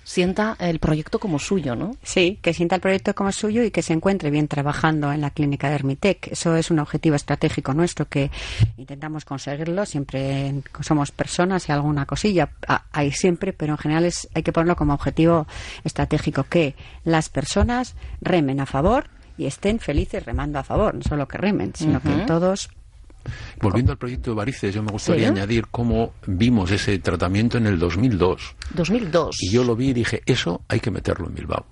sienta 0.05 0.57
el 0.61 0.79
proyecto 0.79 1.19
como 1.19 1.39
suyo, 1.39 1.75
¿no? 1.75 1.97
Sí, 2.03 2.39
que 2.43 2.55
sienta 2.55 2.77
el 2.77 2.81
proyecto 2.81 3.15
como 3.15 3.33
suyo 3.33 3.65
y 3.65 3.71
que 3.71 3.83
se 3.83 3.95
encuentre 3.95 4.31
bien 4.31 4.47
trabajando 4.47 5.13
en 5.13 5.21
la 5.21 5.31
clínica 5.31 5.69
de 5.69 5.75
Hermitec. 5.75 6.29
Eso 6.29 6.57
es 6.57 6.71
un 6.71 6.79
objetivo 6.79 7.17
estratégico 7.17 7.75
nuestro 7.75 8.07
que 8.07 8.31
intentamos 8.77 9.25
conseguirlo. 9.25 9.87
Siempre 9.87 10.63
somos 10.81 11.11
personas 11.11 11.69
y 11.69 11.73
alguna 11.73 12.07
cosilla 12.07 12.51
hay 12.93 13.11
siempre, 13.11 13.53
pero 13.53 13.73
en 13.73 13.79
general 13.79 14.05
es, 14.05 14.29
hay 14.35 14.43
que 14.43 14.53
ponerlo 14.53 14.77
como 14.77 14.95
objetivo 14.95 15.47
estratégico 15.83 16.45
que 16.45 16.77
las 17.05 17.29
personas 17.29 17.97
remen 18.21 18.61
a 18.61 18.67
favor 18.67 19.09
y 19.37 19.47
estén 19.47 19.81
felices 19.81 20.25
remando 20.25 20.59
a 20.59 20.63
favor, 20.63 20.95
no 20.95 21.03
solo 21.03 21.27
que 21.27 21.39
remen, 21.39 21.73
sino 21.75 22.01
que 22.01 22.11
todos 22.27 22.71
Volviendo 23.61 23.93
al 23.93 23.99
proyecto 23.99 24.31
de 24.31 24.37
Varices, 24.37 24.75
yo 24.75 24.83
me 24.83 24.93
gustaría 24.93 25.29
añadir 25.29 25.67
cómo 25.71 26.13
vimos 26.27 26.71
ese 26.71 26.99
tratamiento 26.99 27.59
en 27.59 27.67
el 27.67 27.79
2002. 27.79 28.57
2002. 28.75 29.37
Y 29.41 29.51
yo 29.51 29.65
lo 29.65 29.77
vi 29.77 29.89
y 29.89 29.93
dije, 29.93 30.23
eso 30.27 30.63
hay 30.69 30.81
que 30.81 30.91
meterlo 30.91 31.27
en 31.27 31.35
Bilbao. 31.35 31.67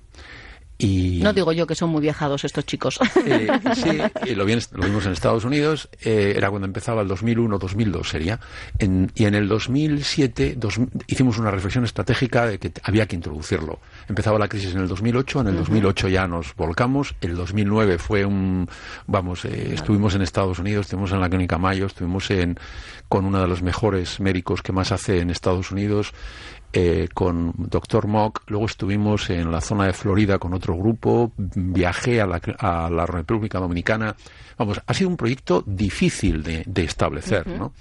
No 1.23 1.33
digo 1.33 1.53
yo 1.53 1.67
que 1.67 1.75
son 1.75 1.91
muy 1.91 2.01
viajados 2.01 2.45
estos 2.45 2.67
chicos. 2.67 2.99
Eh, 3.25 3.47
sí, 3.77 4.35
lo, 4.35 4.45
vimos 4.45 4.69
en 4.73 5.12
Estados 5.12 5.45
Unidos, 5.45 5.89
eh, 6.03 6.35
era 6.37 6.51
cuando 6.51 6.67
empezaba 6.67 7.03
el 7.03 7.09
2001, 7.09 7.59
2002 7.59 8.09
sería, 8.09 8.41
y 8.81 9.25
en 9.25 9.35
el 9.35 9.49
2007 9.49 10.59
hicimos 11.07 11.39
una 11.39 11.51
reflexión 11.51 11.85
estratégica 11.85 12.47
de 12.47 12.59
que 12.59 12.73
había 12.83 13.07
que 13.07 13.15
introducirlo. 13.15 13.79
Empezaba 14.09 14.39
la 14.39 14.49
crisis 14.49 14.75
en 14.75 14.81
el 14.81 14.89
2008, 14.89 15.43
en 15.43 15.47
el 15.49 15.57
2008 15.57 16.09
ya 16.09 16.27
nos 16.27 16.55
volcamos, 16.57 17.15
el 17.21 17.37
2009 17.37 17.99
fue 17.99 18.25
un, 18.25 18.69
vamos, 19.07 19.45
eh, 19.45 19.75
estuvimos 19.75 20.15
en 20.15 20.23
Estados 20.23 20.59
Unidos, 20.59 20.87
estuvimos 20.87 21.12
en 21.12 21.21
la 21.21 21.29
clínica 21.29 21.59
Mayo, 21.59 21.87
estuvimos 21.87 22.31
en, 22.31 22.59
con 23.09 23.25
uno 23.25 23.41
de 23.41 23.47
los 23.47 23.62
mejores 23.62 24.21
médicos 24.21 24.62
que 24.62 24.73
más 24.73 24.91
hace 24.91 25.21
en 25.21 25.31
Estados 25.31 25.71
Unidos, 25.71 26.12
eh, 26.73 27.09
con 27.12 27.52
Dr. 27.57 28.07
Mock, 28.07 28.43
luego 28.47 28.67
estuvimos 28.67 29.29
en 29.31 29.50
la 29.50 29.61
zona 29.61 29.87
de 29.87 29.93
Florida 29.93 30.38
con 30.38 30.55
otro 30.55 30.76
grupo, 30.76 31.33
viajé 31.37 32.21
a 32.21 32.26
la, 32.26 32.41
a 32.59 32.88
la 32.91 33.07
República 33.07 33.59
Dominicana. 33.59 34.17
Vamos, 34.57 34.81
ha 34.87 34.95
sido 34.95 35.11
un 35.11 35.17
proyecto 35.17 35.62
difícil 35.67 36.43
de, 36.43 36.83
establecer, 36.83 37.47
¿no? 37.47 37.73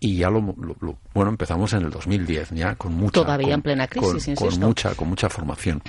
y 0.00 0.16
ya 0.18 0.30
lo, 0.30 0.40
bueno 1.12 1.30
empezamos 1.30 1.72
en 1.72 1.82
el 1.82 1.90
2010 1.90 2.50
ya 2.50 2.76
con 2.76 2.94
mucha 2.94 3.20
todavía 3.20 3.54
en 3.54 3.62
plena 3.62 3.88
crisis 3.88 4.38
con, 4.38 4.50
con 4.50 4.60
mucha 4.60 4.94
con 4.94 5.08
mucha 5.08 5.28
formación 5.28 5.82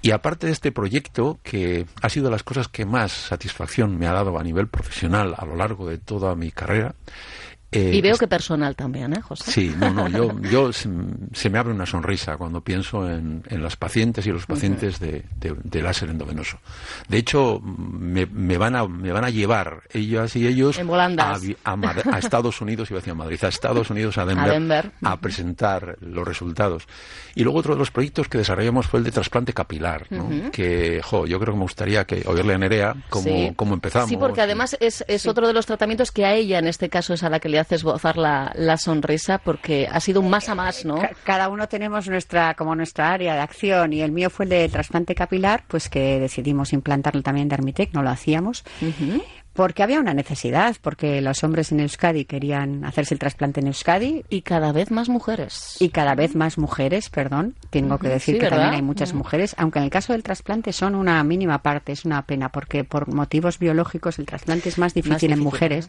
y 0.00 0.10
aparte 0.10 0.46
de 0.46 0.52
este 0.52 0.72
proyecto 0.72 1.38
que 1.42 1.84
ha 2.00 2.08
sido 2.08 2.26
de 2.26 2.30
las 2.30 2.42
cosas 2.42 2.68
que 2.68 2.86
más 2.86 3.12
satisfacción 3.12 3.98
me 3.98 4.06
ha 4.06 4.12
dado 4.12 4.38
a 4.38 4.42
nivel 4.42 4.68
profesional 4.68 5.34
a 5.36 5.44
lo 5.44 5.54
largo 5.54 5.86
de 5.86 5.98
toda 5.98 6.34
mi 6.34 6.50
carrera 6.50 6.94
eh, 7.76 7.90
y 7.94 8.00
veo 8.00 8.16
que 8.16 8.26
personal 8.26 8.74
también, 8.74 9.12
¿eh, 9.12 9.20
José? 9.20 9.50
Sí, 9.50 9.74
no, 9.78 9.90
no, 9.90 10.08
yo, 10.08 10.40
yo 10.50 10.72
se, 10.72 10.88
me 11.50 11.58
abre 11.58 11.74
una 11.74 11.84
sonrisa 11.84 12.38
cuando 12.38 12.62
pienso 12.62 13.06
en, 13.08 13.42
en 13.48 13.62
las 13.62 13.76
pacientes 13.76 14.26
y 14.26 14.32
los 14.32 14.46
pacientes 14.46 14.98
de, 14.98 15.24
de, 15.36 15.82
láser 15.82 16.08
endovenoso. 16.08 16.58
De 17.08 17.18
hecho, 17.18 17.60
me, 17.60 18.24
me, 18.24 18.56
van 18.56 18.76
a, 18.76 18.88
me 18.88 19.12
van 19.12 19.24
a 19.24 19.30
llevar 19.30 19.82
ellas 19.92 20.34
y 20.36 20.46
ellos 20.46 20.78
a, 20.78 21.74
a, 21.74 22.18
Estados 22.18 22.62
Unidos, 22.62 22.90
iba 22.90 22.98
a 22.98 23.00
decir 23.00 23.12
a 23.12 23.14
Madrid, 23.14 23.44
a 23.44 23.48
Estados 23.48 23.90
Unidos, 23.90 24.16
a 24.16 24.24
Denver, 24.24 24.92
a, 25.02 25.20
presentar 25.20 25.98
los 26.00 26.26
resultados. 26.26 26.88
Y 27.34 27.44
luego 27.44 27.58
otro 27.58 27.74
de 27.74 27.78
los 27.78 27.90
proyectos 27.90 28.28
que 28.28 28.38
desarrollamos 28.38 28.86
fue 28.86 29.00
el 29.00 29.04
de 29.04 29.12
trasplante 29.12 29.52
capilar, 29.52 30.06
¿no? 30.08 30.50
que, 30.50 31.02
jo, 31.04 31.26
yo 31.26 31.38
creo 31.38 31.52
que 31.52 31.58
me 31.58 31.64
gustaría 31.64 32.06
que 32.06 32.22
oírle 32.26 32.54
a 32.54 32.58
Nerea 32.58 32.94
cómo, 33.10 33.54
cómo 33.54 33.74
empezamos. 33.74 34.08
Sí, 34.08 34.16
porque 34.16 34.40
además 34.40 34.78
es, 34.80 35.04
es 35.08 35.26
otro 35.26 35.46
de 35.46 35.52
los 35.52 35.66
tratamientos 35.66 36.10
que 36.10 36.24
a 36.24 36.32
ella, 36.32 36.58
en 36.58 36.68
este 36.68 36.88
caso, 36.88 37.12
es 37.12 37.22
a 37.22 37.28
la 37.28 37.38
que 37.38 37.50
le 37.50 37.58
la, 38.16 38.52
la, 38.54 38.76
sonrisa 38.76 39.38
porque 39.38 39.88
ha 39.90 40.00
sido 40.00 40.20
un 40.20 40.30
más 40.30 40.48
a 40.48 40.54
más, 40.54 40.84
¿no? 40.84 41.00
Cada 41.24 41.48
uno 41.48 41.68
tenemos 41.68 42.08
nuestra 42.08 42.54
como 42.54 42.74
nuestra 42.74 43.12
área 43.12 43.34
de 43.34 43.40
acción 43.40 43.92
y 43.92 44.02
el 44.02 44.12
mío 44.12 44.30
fue 44.30 44.44
el 44.44 44.50
de 44.50 44.68
trasplante 44.68 45.14
capilar, 45.14 45.64
pues 45.68 45.88
que 45.88 46.20
decidimos 46.20 46.72
implantarlo 46.72 47.22
también 47.22 47.48
de 47.48 47.54
Armitec, 47.54 47.92
no 47.92 48.02
lo 48.02 48.10
hacíamos 48.10 48.64
Porque 49.52 49.82
había 49.82 50.00
una 50.00 50.12
necesidad, 50.12 50.76
porque 50.82 51.22
los 51.22 51.42
hombres 51.42 51.72
en 51.72 51.80
Euskadi 51.80 52.26
querían 52.26 52.84
hacerse 52.84 53.14
el 53.14 53.18
trasplante 53.18 53.60
en 53.60 53.68
Euskadi. 53.68 54.22
Y 54.28 54.42
cada 54.42 54.70
vez 54.72 54.90
más 54.90 55.08
mujeres. 55.08 55.76
Y 55.80 55.88
cada 55.88 56.14
vez 56.14 56.34
más 56.34 56.58
mujeres, 56.58 57.08
perdón. 57.08 57.54
Tengo 57.70 57.98
que 57.98 58.08
decir 58.08 58.38
que 58.38 58.48
también 58.48 58.74
hay 58.74 58.82
muchas 58.82 59.14
mujeres, 59.14 59.54
aunque 59.58 59.78
en 59.78 59.84
el 59.84 59.90
caso 59.90 60.12
del 60.12 60.22
trasplante 60.22 60.72
son 60.72 60.94
una 60.94 61.22
mínima 61.24 61.62
parte, 61.62 61.92
es 61.92 62.04
una 62.04 62.22
pena, 62.22 62.50
porque 62.50 62.84
por 62.84 63.12
motivos 63.12 63.58
biológicos 63.58 64.18
el 64.18 64.26
trasplante 64.26 64.68
es 64.68 64.78
más 64.78 64.94
difícil, 64.94 65.32
en 65.32 65.40
mujeres. 65.40 65.88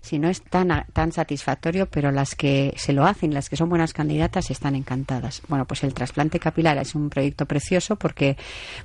Si 0.00 0.18
no 0.18 0.28
es 0.28 0.42
tan, 0.42 0.84
tan 0.92 1.12
satisfactorio, 1.12 1.86
pero 1.86 2.10
las 2.10 2.34
que 2.34 2.74
se 2.76 2.92
lo 2.92 3.06
hacen, 3.06 3.32
las 3.32 3.48
que 3.48 3.56
son 3.56 3.68
buenas 3.68 3.92
candidatas, 3.92 4.50
están 4.50 4.74
encantadas. 4.74 5.42
Bueno, 5.46 5.64
pues 5.64 5.84
el 5.84 5.94
trasplante 5.94 6.40
capilar 6.40 6.76
es 6.78 6.96
un 6.96 7.08
proyecto 7.08 7.46
precioso 7.46 7.94
porque, 7.94 8.36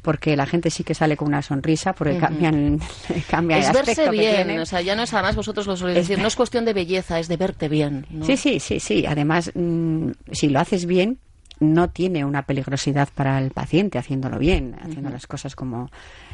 porque 0.04 0.36
la 0.36 0.46
gente 0.46 0.70
sí 0.70 0.84
que 0.84 0.94
sale 0.94 1.18
con 1.18 1.30
una 1.30 1.42
sonrisa, 1.42 1.94
porque 1.94 2.20
cambian, 2.20 2.80
cambian 3.28 3.62
el 3.62 3.66
aspecto 3.78 4.12
bien, 4.12 4.60
o 4.60 4.66
sea, 4.68 4.82
ya 4.82 4.96
no 4.96 5.04
es 5.04 5.14
además 5.14 5.36
vosotros 5.36 5.66
lo 5.66 5.76
soléis 5.76 6.08
decir, 6.08 6.20
no 6.20 6.28
es 6.28 6.36
cuestión 6.36 6.66
de 6.66 6.74
belleza, 6.74 7.20
es 7.20 7.28
de 7.28 7.38
verte 7.38 7.68
bien. 7.68 8.06
Sí, 8.24 8.38
sí, 8.38 8.60
sí, 8.60 8.80
sí. 8.80 9.06
Además, 9.06 9.52
mm, 9.56 10.12
si 10.32 10.50
lo 10.50 10.60
haces 10.60 10.86
bien, 10.86 11.20
no 11.60 11.90
tiene 11.90 12.26
una 12.26 12.44
peligrosidad 12.44 13.10
para 13.14 13.40
el 13.40 13.52
paciente 13.52 13.98
haciéndolo 13.98 14.38
bien, 14.40 14.76
haciendo 14.82 15.10
las 15.10 15.28
cosas 15.28 15.56
como, 15.56 15.90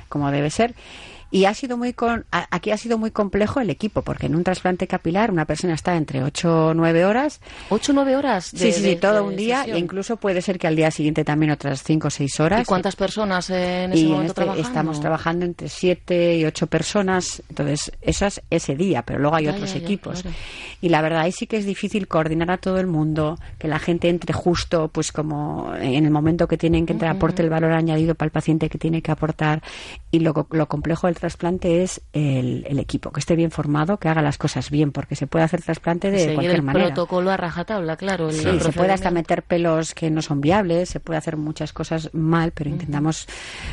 como 0.10 0.32
debe 0.32 0.50
ser. 0.50 0.76
Y 1.34 1.46
ha 1.46 1.56
sido 1.56 1.78
muy 1.78 1.94
con, 1.94 2.28
aquí 2.30 2.70
ha 2.70 2.78
sido 2.78 3.00
muy 3.00 3.10
complejo 3.10 3.60
el 3.60 3.72
equipo, 3.72 4.04
porque 4.04 4.28
en 4.28 4.36
un 4.36 4.44
trasplante 4.44 4.86
capilar 4.86 5.32
una 5.32 5.46
persona 5.46 5.74
está 5.74 5.96
entre 5.96 6.24
8 6.24 6.68
o 6.68 6.74
9 6.76 7.06
horas. 7.06 7.42
¿8 7.72 7.90
o 7.90 7.94
9 7.94 8.16
horas? 8.16 8.46
sí, 8.46 8.72
sí, 8.72 8.84
sí, 8.84 8.96
todo 8.98 9.24
un 9.24 9.36
día 9.36 9.66
e 9.66 9.80
incluso 9.80 10.18
puede 10.18 10.44
ser 10.44 10.60
que 10.60 10.68
al 10.68 10.76
día 10.76 10.92
siguiente 10.92 11.24
también 11.24 11.52
otras 11.52 11.82
5 11.82 12.08
o 12.08 12.12
6 12.12 12.40
horas. 12.40 12.62
¿Y 12.62 12.66
cuántas 12.66 12.96
personas 12.96 13.50
en 13.50 13.94
ese 13.94 14.06
momento 14.06 14.40
este 14.44 14.62
Estamos 14.62 15.00
trabajando 15.00 15.46
entre 15.46 15.70
7 15.70 16.38
y 16.38 16.46
8 16.46 16.68
personas, 16.68 17.42
entonces 17.50 17.92
eso 18.00 18.28
es 18.28 18.40
ese 18.52 18.76
día, 18.76 19.02
pero 19.02 19.18
luego 19.18 19.36
hay 19.36 19.48
otros 19.48 19.74
equipos. 19.74 20.24
Y 20.84 20.90
la 20.90 21.02
verdad 21.02 21.22
ahí 21.22 21.32
sí 21.32 21.48
que 21.48 21.56
es 21.56 21.66
difícil 21.66 22.10
coordinar 22.10 22.52
a 22.52 22.58
todo 22.58 22.78
el 22.78 22.88
mundo, 22.88 23.40
que 23.58 23.70
la 23.70 23.80
gente 23.80 24.10
entre 24.10 24.34
justo, 24.34 24.90
pues 24.90 25.14
como 25.14 25.74
en 25.80 26.04
el 26.04 26.12
momento 26.12 26.50
que 26.50 26.58
tienen 26.58 26.86
que 26.86 26.92
entrar, 26.92 27.16
aporte 27.16 27.42
el 27.42 27.50
valor 27.50 27.72
añadido 27.72 28.16
para 28.16 28.26
el 28.26 28.32
paciente 28.34 28.68
que 28.68 28.78
tiene 28.78 29.02
que 29.02 29.10
aportar. 29.10 29.64
Y 30.12 30.20
lo, 30.20 30.46
lo 30.52 30.68
complejo 30.68 31.08
del 31.08 31.16
trasplante 31.16 31.84
es 31.84 32.02
el, 32.12 32.66
equipo, 32.78 33.14
que 33.14 33.22
esté 33.22 33.38
bien 33.38 33.50
formado, 33.50 33.96
que 33.96 34.10
haga 34.10 34.22
las 34.22 34.38
cosas 34.38 34.70
bien, 34.70 34.92
porque 34.92 35.16
se 35.16 35.26
puede 35.26 35.46
hacer 35.46 35.62
trasplante 35.62 36.12
de 36.12 36.34
cualquier 36.34 36.56
el 36.56 36.64
manera. 36.64 36.88
protocolo 36.88 37.32
a 37.32 37.38
rajatabla, 37.38 37.96
claro. 37.96 38.30
sí, 38.34 38.60
se 38.60 38.74
puede 38.74 38.92
hasta 38.92 39.10
meter 39.10 39.44
pelos 39.44 39.94
que 39.94 40.12
no 40.12 40.22
son 40.22 40.42
viables, 40.42 40.90
se 40.90 41.00
puede 41.00 41.18
hacer 41.18 41.38
muchas 41.38 41.72
cosas 41.72 42.14
mal, 42.14 42.52
pero 42.52 42.70
intentamos 42.70 43.26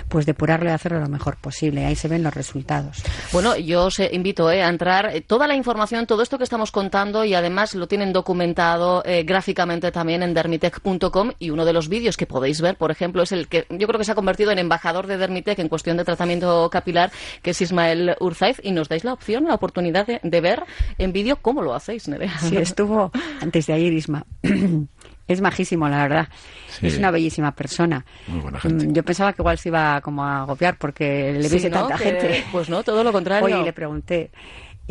pues 0.08 0.26
depurarlo 0.26 0.70
y 0.70 0.72
hacerlo 0.72 1.00
lo 1.00 1.08
mejor 1.08 1.38
posible. 1.38 1.86
Ahí 1.86 1.96
se 1.96 2.06
ven 2.06 2.22
los 2.22 2.32
resultados. 2.32 3.02
Bueno, 3.32 3.56
yo 3.56 3.86
os 3.86 3.98
invito 3.98 4.48
eh, 4.48 4.62
a 4.62 4.68
entrar. 4.68 5.06
Eh, 5.12 5.22
toda 5.22 5.48
la 5.48 5.56
información, 5.56 6.06
todo 6.06 6.22
esto 6.22 6.38
que 6.38 6.44
estamos 6.44 6.70
contando 6.70 6.99
y 7.00 7.34
además 7.34 7.74
lo 7.74 7.88
tienen 7.88 8.12
documentado 8.12 9.02
eh, 9.06 9.22
gráficamente 9.22 9.90
también 9.90 10.22
en 10.22 10.34
dermitec.com 10.34 11.32
y 11.38 11.48
uno 11.48 11.64
de 11.64 11.72
los 11.72 11.88
vídeos 11.88 12.18
que 12.18 12.26
podéis 12.26 12.60
ver, 12.60 12.76
por 12.76 12.90
ejemplo, 12.90 13.22
es 13.22 13.32
el 13.32 13.48
que 13.48 13.64
yo 13.70 13.86
creo 13.86 13.98
que 13.98 14.04
se 14.04 14.12
ha 14.12 14.14
convertido 14.14 14.50
en 14.50 14.58
embajador 14.58 15.06
de 15.06 15.16
Dermitec 15.16 15.58
en 15.60 15.70
cuestión 15.70 15.96
de 15.96 16.04
tratamiento 16.04 16.68
capilar, 16.68 17.10
que 17.42 17.52
es 17.52 17.60
Ismael 17.62 18.16
Urzaiz, 18.20 18.60
y 18.62 18.72
nos 18.72 18.90
dais 18.90 19.04
la 19.04 19.14
opción, 19.14 19.46
la 19.46 19.54
oportunidad 19.54 20.06
de, 20.06 20.40
ver 20.40 20.62
en 20.98 21.12
vídeo 21.12 21.36
cómo 21.36 21.62
lo 21.62 21.74
hacéis, 21.74 22.06
Nerea. 22.06 22.38
Sí, 22.38 22.56
estuvo 22.58 23.10
antes 23.40 23.66
de 23.66 23.72
ayer, 23.72 23.92
Isma. 23.92 24.26
Es 25.30 25.40
majísimo, 25.40 25.88
la 25.88 26.02
verdad. 26.02 26.28
Es 26.82 26.98
una 26.98 27.12
bellísima 27.12 27.52
persona. 27.52 28.04
Muy 28.26 28.40
buena 28.40 28.58
gente. 28.58 28.88
Mm, 28.88 28.92
yo 28.92 29.04
pensaba 29.04 29.32
que 29.32 29.42
igual 29.42 29.58
se 29.58 29.68
iba 29.68 30.00
como 30.00 30.24
a 30.24 30.42
agobiar 30.42 30.76
porque 30.76 31.32
le 31.32 31.48
viese 31.48 31.70
tanta 31.70 31.96
gente. 31.96 32.44
Pues 32.50 32.68
no, 32.68 32.82
todo 32.82 33.04
lo 33.04 33.12
contrario. 33.12 33.44
Oye, 33.44 33.64
le 33.64 33.72
pregunté, 33.72 34.32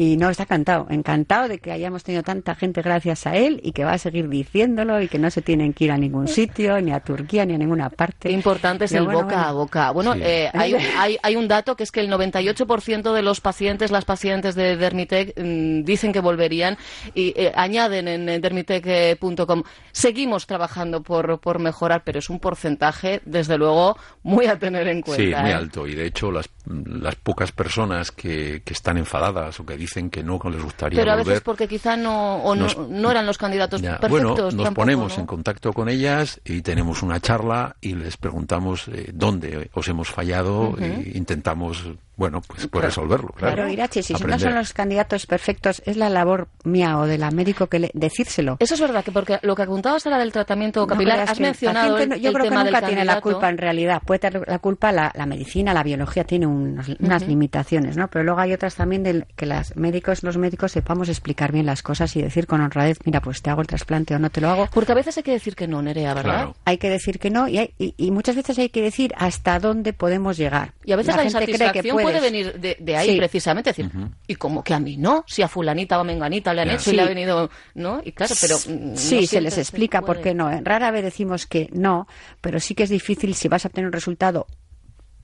y 0.02 0.16
no, 0.16 0.30
está 0.30 0.44
encantado, 0.44 0.88
encantado 0.90 1.50
de 1.50 1.60
que 1.60 1.74
hayamos 1.74 2.06
tenido 2.06 2.24
tanta 2.24 2.56
gente 2.56 2.82
gracias 2.82 3.28
a 3.28 3.36
él 3.36 3.60
y 3.66 3.74
que 3.74 3.84
va 3.84 3.92
a 3.92 3.98
seguir 3.98 4.30
diciéndolo 4.30 5.02
y 5.02 5.10
que 5.10 5.20
no 5.20 5.30
se 5.30 5.42
tienen 5.42 5.74
que 5.74 5.84
ir 5.84 5.92
a 5.92 5.98
ningún 5.98 6.30
sitio, 6.30 6.80
ni 6.80 6.94
a 6.94 7.02
Turquía, 7.02 7.46
ni 7.46 7.54
a 7.54 7.58
ninguna 7.58 7.90
parte. 7.90 8.32
importante 8.32 8.86
es 8.86 8.94
el 8.94 9.06
boca 9.06 9.50
a 9.50 9.52
boca. 9.52 9.92
Bueno, 9.92 10.16
eh, 10.16 10.50
hay, 10.54 10.74
hay, 10.98 11.18
hay, 11.22 11.36
un 11.36 11.50
dato 11.50 11.76
que 11.76 11.84
es 11.84 11.92
que 11.92 12.00
el 12.00 12.10
98% 12.10 13.12
de 13.12 13.22
los 13.22 13.42
pacientes, 13.42 13.92
las 13.92 14.06
pacientes 14.06 14.56
de 14.56 14.78
Dermitec, 14.78 15.38
mm, 15.38 15.84
dicen 15.84 16.14
que 16.14 16.22
volverían 16.22 16.78
y 17.14 17.34
eh, 17.36 17.52
añaden 17.54 18.08
en 18.08 18.42
dermitec.com. 18.42 19.64
Seguimos 19.92 20.48
trabajando 20.48 21.04
por, 21.04 21.42
por 21.42 21.60
mejorar, 21.60 22.04
pero 22.06 22.20
es 22.20 22.30
un 22.30 22.40
porcentaje, 22.40 23.20
desde 23.26 23.58
luego, 23.58 23.98
muy 24.24 24.46
a 24.46 24.58
tener 24.58 24.88
en 24.88 25.02
cuenta. 25.02 25.22
Sí, 25.22 25.42
muy 25.42 25.52
¿eh? 25.52 25.56
alto. 25.56 25.86
Y 25.86 25.96
de 25.96 26.06
hecho, 26.06 26.32
las, 26.32 26.50
las 26.68 27.16
pocas 27.16 27.52
personas 27.52 28.14
que, 28.14 28.62
que 28.64 28.72
están 28.72 28.98
enfadadas 28.98 29.60
o 29.60 29.66
que 29.66 29.76
dicen 29.76 29.89
dicen 29.90 30.10
que 30.10 30.24
no, 30.24 30.40
que 30.40 30.50
les 30.50 30.62
gustaría 30.62 31.00
Pero 31.00 31.12
a 31.12 31.16
veces 31.16 31.42
porque 31.42 31.68
quizá 31.68 31.98
no, 31.98 32.44
no, 32.56 33.12
eran 33.12 33.26
los 33.26 33.38
candidatos 33.38 33.82
perfectos. 33.82 34.10
Bueno, 34.10 34.36
nos 34.52 34.74
ponemos 34.74 35.18
en 35.18 35.26
contacto 35.26 35.74
con 35.74 35.90
ellas 35.90 36.40
y 36.46 36.62
tenemos 36.62 37.02
una 37.02 37.20
charla 37.20 37.76
y 37.82 37.96
les 37.96 38.18
preguntamos 38.18 38.88
eh, 38.88 39.10
dónde 39.14 39.70
os 39.74 39.88
hemos 39.88 40.10
fallado 40.10 40.76
e 40.80 41.12
intentamos 41.16 41.84
bueno, 42.20 42.42
pues 42.46 42.68
puede 42.68 42.88
resolverlo, 42.88 43.30
claro. 43.30 43.56
Pero 43.56 43.70
Irache, 43.70 44.04
si 44.04 44.14
no 44.14 44.38
son 44.38 44.54
los 44.54 44.74
candidatos 44.74 45.26
perfectos, 45.26 45.82
es 45.86 45.96
la 45.96 46.10
labor 46.10 46.50
mía 46.66 46.98
o 46.98 47.08
de 47.08 47.18
la 47.18 47.32
médico 47.32 47.68
que 47.68 47.90
decírselo. 47.94 48.58
Eso 48.60 48.74
es 48.74 48.82
verdad, 48.82 49.06
que 49.06 49.14
porque 49.14 49.40
lo 49.42 49.56
que 49.56 49.62
acontabas 49.62 50.06
era 50.06 50.18
del 50.18 50.34
tratamiento 50.34 50.86
capilar, 50.86 51.22
has 51.22 51.40
mencionado 51.40 51.98
el, 51.98 52.20
Yo 52.20 52.34
creo 52.34 52.50
que 52.50 52.56
nunca 52.56 52.82
tiene 52.82 53.06
la 53.06 53.22
culpa 53.22 53.48
en 53.48 53.58
realidad. 53.58 54.02
Puede 54.06 54.20
tener 54.20 54.44
la 54.46 54.60
culpa 54.60 54.92
la, 54.92 55.26
medicina, 55.26 55.74
la 55.74 55.82
biología 55.82 56.26
tiene 56.26 56.46
unas 56.46 57.26
limitaciones, 57.26 57.96
¿no? 57.96 58.10
Pero 58.10 58.26
luego 58.26 58.42
hay 58.42 58.52
otras 58.52 58.76
también 58.76 59.04
de 59.04 59.26
que 59.38 59.46
los 59.46 59.78
médicos, 59.78 60.22
los 60.22 60.38
médicos 60.38 60.74
sepamos 60.74 61.08
explicar 61.08 61.54
bien 61.54 61.66
las 61.66 61.82
cosas 61.82 62.14
y 62.18 62.22
decir 62.22 62.48
con 62.48 62.60
honradez, 62.60 62.98
mira, 63.06 63.22
pues 63.22 63.42
te 63.42 63.50
hago 63.50 63.62
el 63.62 63.68
trasplante 63.68 64.14
o 64.14 64.20
no 64.20 64.30
te 64.30 64.42
lo 64.42 64.50
hago. 64.50 64.68
Porque 64.74 64.92
a 64.92 64.96
veces 64.96 65.16
hay 65.16 65.24
que 65.24 65.32
decir 65.32 65.56
que 65.56 65.70
no, 65.70 65.82
Nerea, 65.82 66.14
¿verdad? 66.14 66.50
Hay 66.66 66.80
que 66.80 66.90
decir 66.90 67.18
que 67.18 67.30
no 67.30 67.48
y, 67.48 67.74
y, 67.78 68.12
muchas 68.12 68.36
veces 68.36 68.60
hay 68.60 68.68
que 68.68 68.82
decir 68.82 69.14
hasta 69.18 69.58
dónde 69.60 69.94
podemos 69.94 70.36
llegar. 70.36 70.74
Y 70.84 70.92
a 70.92 70.98
veces 70.98 71.16
la, 71.16 71.24
gente 71.24 71.54
cree 71.54 71.72
que 71.72 71.94
puede 71.94 72.09
puede 72.12 72.22
venir 72.22 72.60
de, 72.60 72.96
ahí 72.96 73.18
precisamente, 73.18 73.72
decir, 73.72 73.90
y 74.28 74.36
como 74.36 74.64
que 74.64 74.74
a 74.74 74.80
mí 74.80 74.98
no, 74.98 75.24
si 75.28 75.42
a 75.42 75.48
fulanita 75.48 75.98
o 75.98 76.02
a 76.02 76.04
menganita 76.04 76.54
le 76.54 76.62
han 76.62 76.72
hecho 76.72 76.92
y 76.92 76.96
le 76.96 77.02
ha 77.02 77.08
venido, 77.08 77.50
¿no? 77.76 78.02
Y 78.04 78.12
claro, 78.12 78.36
pero 78.40 78.58
mm, 78.58 78.96
sí, 78.96 79.28
se 79.28 79.42
les 79.42 79.58
explica 79.58 80.02
por 80.02 80.22
qué 80.22 80.34
no. 80.34 80.50
Rara 80.62 80.92
vez 80.92 81.04
decimos 81.04 81.46
que 81.46 81.70
no, 81.72 82.08
pero 82.42 82.60
sí 82.60 82.76
que 82.76 82.84
es 82.84 82.90
difícil 82.90 83.36
si 83.36 83.48
vas 83.48 83.66
a 83.66 83.68
obtener 83.70 83.88
un 83.88 83.94
resultado 83.94 84.48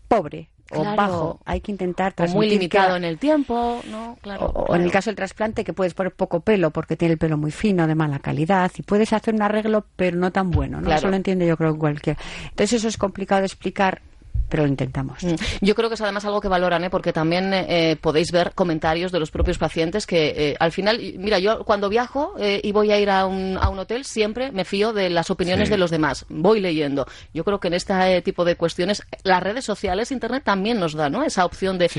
pobre 0.08 0.50
o 0.72 0.84
bajo, 0.96 1.40
hay 1.46 1.62
que 1.62 1.72
intentar 1.72 2.14
transmitir 2.14 2.38
muy 2.38 2.50
limitado 2.50 2.96
en 2.96 3.04
el 3.04 3.20
tiempo, 3.20 3.82
¿no? 3.90 4.18
Claro, 4.22 4.48
o, 4.48 4.76
en 4.76 4.82
el 4.82 4.92
caso 4.92 5.10
del 5.10 5.16
trasplante 5.16 5.64
que 5.64 5.74
puedes 5.74 5.94
poner 5.94 6.14
poco 6.14 6.40
pelo 6.40 6.72
porque 6.72 6.96
tiene 6.96 7.14
el 7.14 7.18
pelo 7.20 7.38
muy 7.38 7.52
fino, 7.52 7.86
de 7.86 7.94
mala 7.94 8.20
calidad 8.20 8.72
y 8.76 8.82
puedes 8.82 9.14
hacer 9.14 9.36
un 9.36 9.44
arreglo 9.44 9.86
pero 9.96 10.18
no 10.18 10.32
tan 10.32 10.50
bueno, 10.50 10.82
¿no? 10.82 10.92
Eso 10.92 11.08
lo 11.08 11.16
entiende 11.16 11.46
yo 11.46 11.56
creo 11.56 11.78
cualquier. 11.78 12.18
Entonces 12.50 12.74
eso 12.80 12.88
es 12.88 12.98
complicado 12.98 13.42
de 13.42 13.48
explicar 13.48 14.02
pero 14.50 14.64
lo 14.64 14.70
intentamos. 14.70 15.24
Mm. 15.24 15.36
Yo 15.62 15.76
creo 15.76 15.90
que 15.90 15.96
es 15.96 16.02
además 16.02 16.26
algo 16.26 16.42
que 16.42 16.48
valoran, 16.48 16.84
¿eh? 16.84 16.90
porque 16.90 17.14
también 17.14 17.52
eh, 17.54 17.98
podéis 18.00 18.32
ver 18.32 18.54
comentarios 18.54 19.12
de 19.12 19.20
los 19.20 19.32
propios 19.32 19.58
pacientes 19.58 20.06
que 20.06 20.34
eh, 20.36 20.56
al 20.60 20.72
final, 20.72 21.00
mira, 21.18 21.40
yo 21.40 21.64
cuando 21.64 21.90
viajo 21.90 22.36
eh, 22.40 22.62
y 22.64 22.72
voy 22.72 22.92
a 22.92 23.00
ir 23.00 23.10
a 23.10 23.26
un, 23.26 23.58
a 23.60 23.70
un 23.70 23.80
hotel 23.80 24.06
siempre 24.06 24.52
me 24.52 24.66
fío 24.66 24.94
de 24.94 25.10
las 25.10 25.30
opiniones 25.30 25.70
de 25.70 25.78
los 25.78 25.92
demás, 25.92 26.26
voy 26.30 26.60
leyendo. 26.60 27.08
Yo 27.34 27.44
creo 27.44 27.60
que 27.60 27.68
en 27.68 27.74
este 27.74 28.22
tipo 28.22 28.46
de 28.46 28.56
cuestiones 28.56 29.04
las 29.24 29.42
redes 29.42 29.66
sociales, 29.66 30.12
Internet 30.12 30.44
también 30.44 30.80
nos 30.80 30.94
da 30.94 31.10
¿no? 31.10 31.24
esa 31.24 31.46
opción 31.46 31.78
de, 31.78 31.90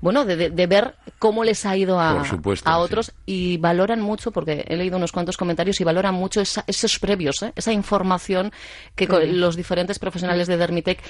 bueno. 0.00 0.24
de, 0.24 0.50
de, 0.50 0.66
ver 0.66 0.94
cómo 1.18 1.44
les 1.44 1.66
ha 1.66 1.76
ido 1.76 2.00
a, 2.00 2.24
a 2.64 2.78
otros 2.78 3.12
y 3.26 3.58
valoran 3.58 4.00
mucho, 4.00 4.30
porque 4.30 4.64
he 4.68 4.76
leído 4.76 4.96
unos 4.96 5.12
cuantos 5.12 5.36
comentarios 5.36 5.80
y 5.80 5.84
valoran 5.84 6.14
mucho 6.14 6.40
esos 6.40 6.98
previos, 6.98 7.44
esa 7.54 7.72
información 7.72 8.52
que 8.94 9.06
los 9.06 9.56
diferentes 9.56 9.98
profesionales 9.98 10.46
de 10.46 10.56
Dermitec 10.56 11.00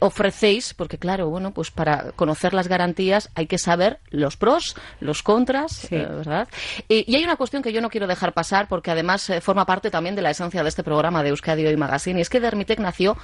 ofrecen 0.00 0.25
ofrecéis, 0.26 0.74
porque 0.74 0.98
claro, 0.98 1.28
bueno, 1.30 1.52
pues 1.52 1.70
para 1.70 2.10
conocer 2.12 2.52
las 2.52 2.66
garantías 2.66 3.30
hay 3.36 3.46
que 3.46 3.58
saber 3.58 4.00
los 4.10 4.36
pros, 4.36 4.74
los 4.98 5.22
contras, 5.22 5.84
eh, 5.92 6.04
¿verdad? 6.04 6.48
Y, 6.88 7.14
hay 7.14 7.22
una 7.22 7.36
cuestión 7.36 7.62
que 7.62 7.72
yo 7.72 7.80
no 7.80 7.90
quiero 7.90 8.08
dejar 8.08 8.32
pasar, 8.32 8.66
porque 8.66 8.90
además 8.90 9.30
eh, 9.30 9.40
forma 9.40 9.66
parte 9.66 9.90
también 9.90 10.16
de 10.16 10.22
la 10.22 10.30
esencia 10.30 10.64
de 10.64 10.68
este 10.68 10.82
programa 10.82 11.22
de 11.22 11.28
Euskadi 11.28 11.64
Hoy 11.64 11.76
Magazine, 11.76 12.18
y 12.18 12.22
es 12.22 12.28
que 12.28 12.40
Dermitec 12.40 12.80
nació 12.80 13.16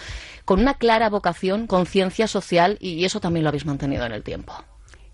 con 0.44 0.60
una 0.60 0.74
clara 0.74 1.10
vocación, 1.10 1.66
conciencia 1.66 2.28
social, 2.28 2.76
y 2.80 3.04
eso 3.04 3.18
también 3.18 3.42
lo 3.42 3.48
habéis 3.48 3.66
mantenido 3.66 4.06
en 4.06 4.12
el 4.12 4.22
tiempo. 4.22 4.54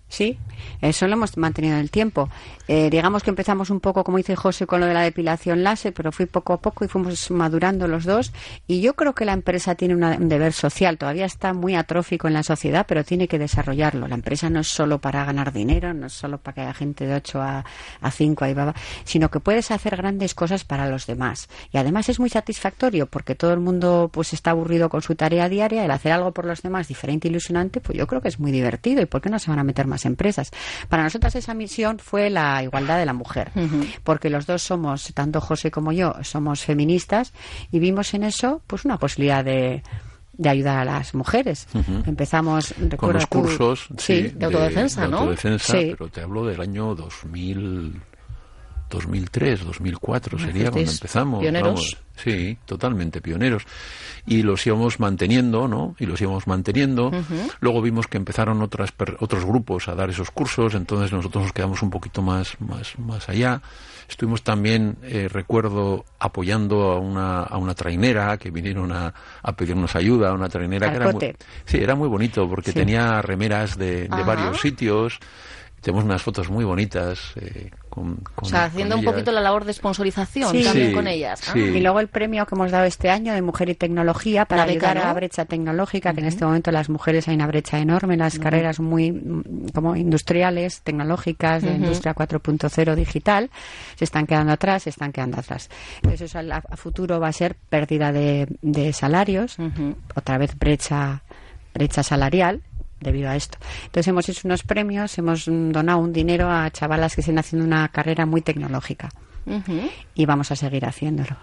Sí, 0.09 0.39
eso 0.81 1.07
lo 1.07 1.13
hemos 1.13 1.37
mantenido 1.37 1.75
en 1.75 1.81
el 1.81 1.91
tiempo. 1.91 2.29
Eh, 2.67 2.89
digamos 2.89 3.23
que 3.23 3.29
empezamos 3.29 3.69
un 3.69 3.79
poco, 3.79 4.03
como 4.03 4.17
dice 4.17 4.35
José, 4.35 4.65
con 4.65 4.79
lo 4.79 4.87
de 4.87 4.93
la 4.93 5.01
depilación 5.01 5.63
láser, 5.63 5.93
pero 5.93 6.11
fui 6.11 6.25
poco 6.25 6.53
a 6.53 6.61
poco 6.61 6.83
y 6.83 6.87
fuimos 6.87 7.29
madurando 7.31 7.87
los 7.87 8.05
dos. 8.05 8.33
Y 8.67 8.81
yo 8.81 8.95
creo 8.95 9.13
que 9.13 9.25
la 9.25 9.33
empresa 9.33 9.75
tiene 9.75 9.95
un 9.95 10.29
deber 10.29 10.53
social. 10.53 10.97
Todavía 10.97 11.25
está 11.25 11.53
muy 11.53 11.75
atrófico 11.75 12.27
en 12.27 12.33
la 12.33 12.43
sociedad, 12.43 12.85
pero 12.87 13.03
tiene 13.03 13.27
que 13.27 13.37
desarrollarlo. 13.37 14.07
La 14.07 14.15
empresa 14.15 14.49
no 14.49 14.61
es 14.61 14.67
solo 14.67 14.99
para 14.99 15.25
ganar 15.25 15.53
dinero, 15.53 15.93
no 15.93 16.07
es 16.07 16.13
solo 16.13 16.39
para 16.39 16.55
que 16.55 16.61
haya 16.61 16.73
gente 16.73 17.05
de 17.05 17.15
8 17.15 17.41
a, 17.41 17.65
a 18.01 18.11
5 18.11 18.45
ahí 18.45 18.53
va, 18.53 18.73
sino 19.03 19.29
que 19.29 19.39
puedes 19.39 19.71
hacer 19.71 19.95
grandes 19.95 20.33
cosas 20.33 20.63
para 20.63 20.89
los 20.89 21.05
demás. 21.05 21.49
Y 21.71 21.77
además 21.77 22.09
es 22.09 22.19
muy 22.19 22.29
satisfactorio 22.29 23.05
porque 23.05 23.35
todo 23.35 23.53
el 23.53 23.59
mundo 23.59 24.09
pues 24.11 24.33
está 24.33 24.51
aburrido 24.51 24.89
con 24.89 25.01
su 25.01 25.15
tarea 25.15 25.49
diaria. 25.49 25.85
El 25.85 25.91
hacer 25.91 26.11
algo 26.11 26.31
por 26.31 26.45
los 26.45 26.61
demás 26.61 26.87
diferente, 26.87 27.27
ilusionante, 27.27 27.79
pues 27.79 27.97
yo 27.97 28.07
creo 28.07 28.21
que 28.21 28.29
es 28.29 28.39
muy 28.39 28.51
divertido. 28.51 29.01
¿Y 29.01 29.05
por 29.05 29.21
qué 29.21 29.29
no 29.29 29.39
se 29.39 29.49
van 29.49 29.59
a 29.59 29.63
meter 29.63 29.87
más 29.87 29.98
empresas. 30.05 30.51
Para 30.87 31.03
nosotras 31.03 31.35
esa 31.35 31.53
misión 31.53 31.99
fue 31.99 32.29
la 32.29 32.63
igualdad 32.63 32.97
de 32.97 33.05
la 33.05 33.13
mujer, 33.13 33.51
porque 34.03 34.29
los 34.29 34.45
dos 34.45 34.61
somos, 34.61 35.11
tanto 35.13 35.41
José 35.41 35.71
como 35.71 35.91
yo, 35.91 36.15
somos 36.23 36.63
feministas 36.63 37.33
y 37.71 37.79
vimos 37.79 38.13
en 38.13 38.23
eso 38.23 38.61
pues 38.67 38.85
una 38.85 38.97
posibilidad 38.97 39.43
de 39.43 39.83
de 40.39 40.47
ayudar 40.47 40.77
a 40.77 40.85
las 40.85 41.13
mujeres. 41.13 41.67
Empezamos 42.05 42.73
con 42.95 43.11
los 43.13 43.27
cursos 43.27 43.89
sí, 43.97 44.31
de, 44.33 44.45
autodefensa, 44.45 45.05
¿no? 45.05 45.17
Autodefensa, 45.17 45.73
pero 45.73 46.07
te 46.07 46.21
hablo 46.21 46.45
del 46.45 46.61
año 46.61 46.95
2000 46.95 48.01
2003, 48.89 49.65
2004 49.65 50.39
sería 50.39 50.71
cuando 50.71 50.91
empezamos. 50.91 51.41
Pioneros. 51.41 51.97
sí, 52.15 52.57
totalmente 52.65 53.21
pioneros. 53.21 53.63
Y 54.25 54.41
los 54.41 54.65
íbamos 54.65 54.99
manteniendo, 54.99 55.67
¿no? 55.67 55.95
Y 55.99 56.05
los 56.05 56.19
íbamos 56.21 56.47
manteniendo. 56.47 57.11
Luego 57.59 57.81
vimos 57.81 58.07
que 58.07 58.17
empezaron 58.17 58.61
otras, 58.61 58.93
otros 59.19 59.45
grupos 59.45 59.87
a 59.87 59.95
dar 59.95 60.09
esos 60.09 60.31
cursos, 60.31 60.75
entonces 60.75 61.11
nosotros 61.11 61.43
nos 61.43 61.53
quedamos 61.53 61.81
un 61.81 61.89
poquito 61.89 62.21
más, 62.21 62.59
más, 62.59 62.97
más 62.99 63.29
allá. 63.29 63.61
Estuvimos 64.09 64.41
también, 64.41 64.97
eh, 65.03 65.27
recuerdo, 65.31 66.03
apoyando 66.17 66.91
a 66.91 66.99
una, 66.99 67.43
a 67.43 67.57
una 67.57 67.75
trainera 67.75 68.37
que 68.37 68.49
vinieron 68.49 68.91
a, 68.91 69.13
a 69.43 69.53
pedirnos 69.53 69.95
ayuda, 69.95 70.29
a 70.29 70.33
una 70.33 70.49
trainera 70.49 70.89
que 70.89 70.95
era 70.95 71.11
muy, 71.11 71.35
sí, 71.65 71.77
era 71.77 71.93
muy 71.93 72.07
bonito 72.07 72.49
porque 72.49 72.73
tenía 72.73 73.21
remeras 73.21 73.77
de, 73.77 74.07
de 74.07 74.23
varios 74.23 74.59
sitios. 74.59 75.19
Tenemos 75.81 76.03
unas 76.03 76.21
fotos 76.21 76.49
muy 76.49 76.65
bonitas 76.65 77.33
eh, 77.37 77.69
o 78.35 78.45
sea, 78.45 78.65
haciendo 78.65 78.97
un 78.97 79.03
poquito 79.03 79.31
la 79.31 79.41
labor 79.41 79.65
de 79.65 79.73
sponsorización 79.73 80.61
también 80.63 80.93
con 80.93 81.07
ellas. 81.07 81.41
Y 81.55 81.79
luego 81.79 81.99
el 81.99 82.07
premio 82.07 82.45
que 82.45 82.55
hemos 82.55 82.71
dado 82.71 82.85
este 82.85 83.09
año 83.09 83.33
de 83.33 83.41
Mujer 83.41 83.69
y 83.69 83.75
Tecnología 83.75 84.45
para 84.45 84.63
ayudar 84.63 84.97
a 84.97 85.05
la 85.05 85.13
brecha 85.13 85.45
tecnológica, 85.45 86.13
que 86.13 86.21
en 86.21 86.27
este 86.27 86.45
momento 86.45 86.71
las 86.71 86.89
mujeres 86.89 87.27
hay 87.27 87.35
una 87.35 87.47
brecha 87.47 87.79
enorme, 87.79 88.17
las 88.17 88.39
carreras 88.39 88.79
muy 88.79 89.43
como 89.73 89.95
industriales, 89.95 90.81
tecnológicas, 90.81 91.63
de 91.63 91.71
industria 91.71 92.15
4.0 92.15 92.95
digital, 92.95 93.49
se 93.95 94.05
están 94.05 94.25
quedando 94.25 94.53
atrás, 94.53 94.83
se 94.83 94.89
están 94.89 95.11
quedando 95.11 95.39
atrás. 95.39 95.69
Eso 96.09 96.39
a, 96.39 96.77
futuro 96.77 97.19
va 97.19 97.27
a 97.27 97.33
ser 97.33 97.55
pérdida 97.69 98.11
de, 98.11 98.47
salarios, 98.93 99.57
otra 100.15 100.37
vez 100.37 100.57
brecha 100.57 101.23
brecha 101.73 102.01
salarial 102.01 102.61
debido 102.99 103.29
a 103.29 103.35
esto. 103.35 103.57
Entonces 103.85 104.07
hemos 104.07 104.27
hecho 104.29 104.47
unos 104.47 104.63
premios, 104.63 105.17
hemos 105.17 105.45
donado 105.45 105.99
un 105.99 106.13
dinero 106.13 106.49
a 106.49 106.69
chavalas 106.71 107.15
que 107.15 107.21
están 107.21 107.39
haciendo 107.39 107.65
una 107.65 107.87
carrera 107.89 108.25
muy 108.25 108.41
tecnológica 108.41 109.09
y 110.19 110.25
vamos 110.25 110.51
a 110.51 110.55
seguir 110.57 110.85
haciéndolo. 110.85 111.37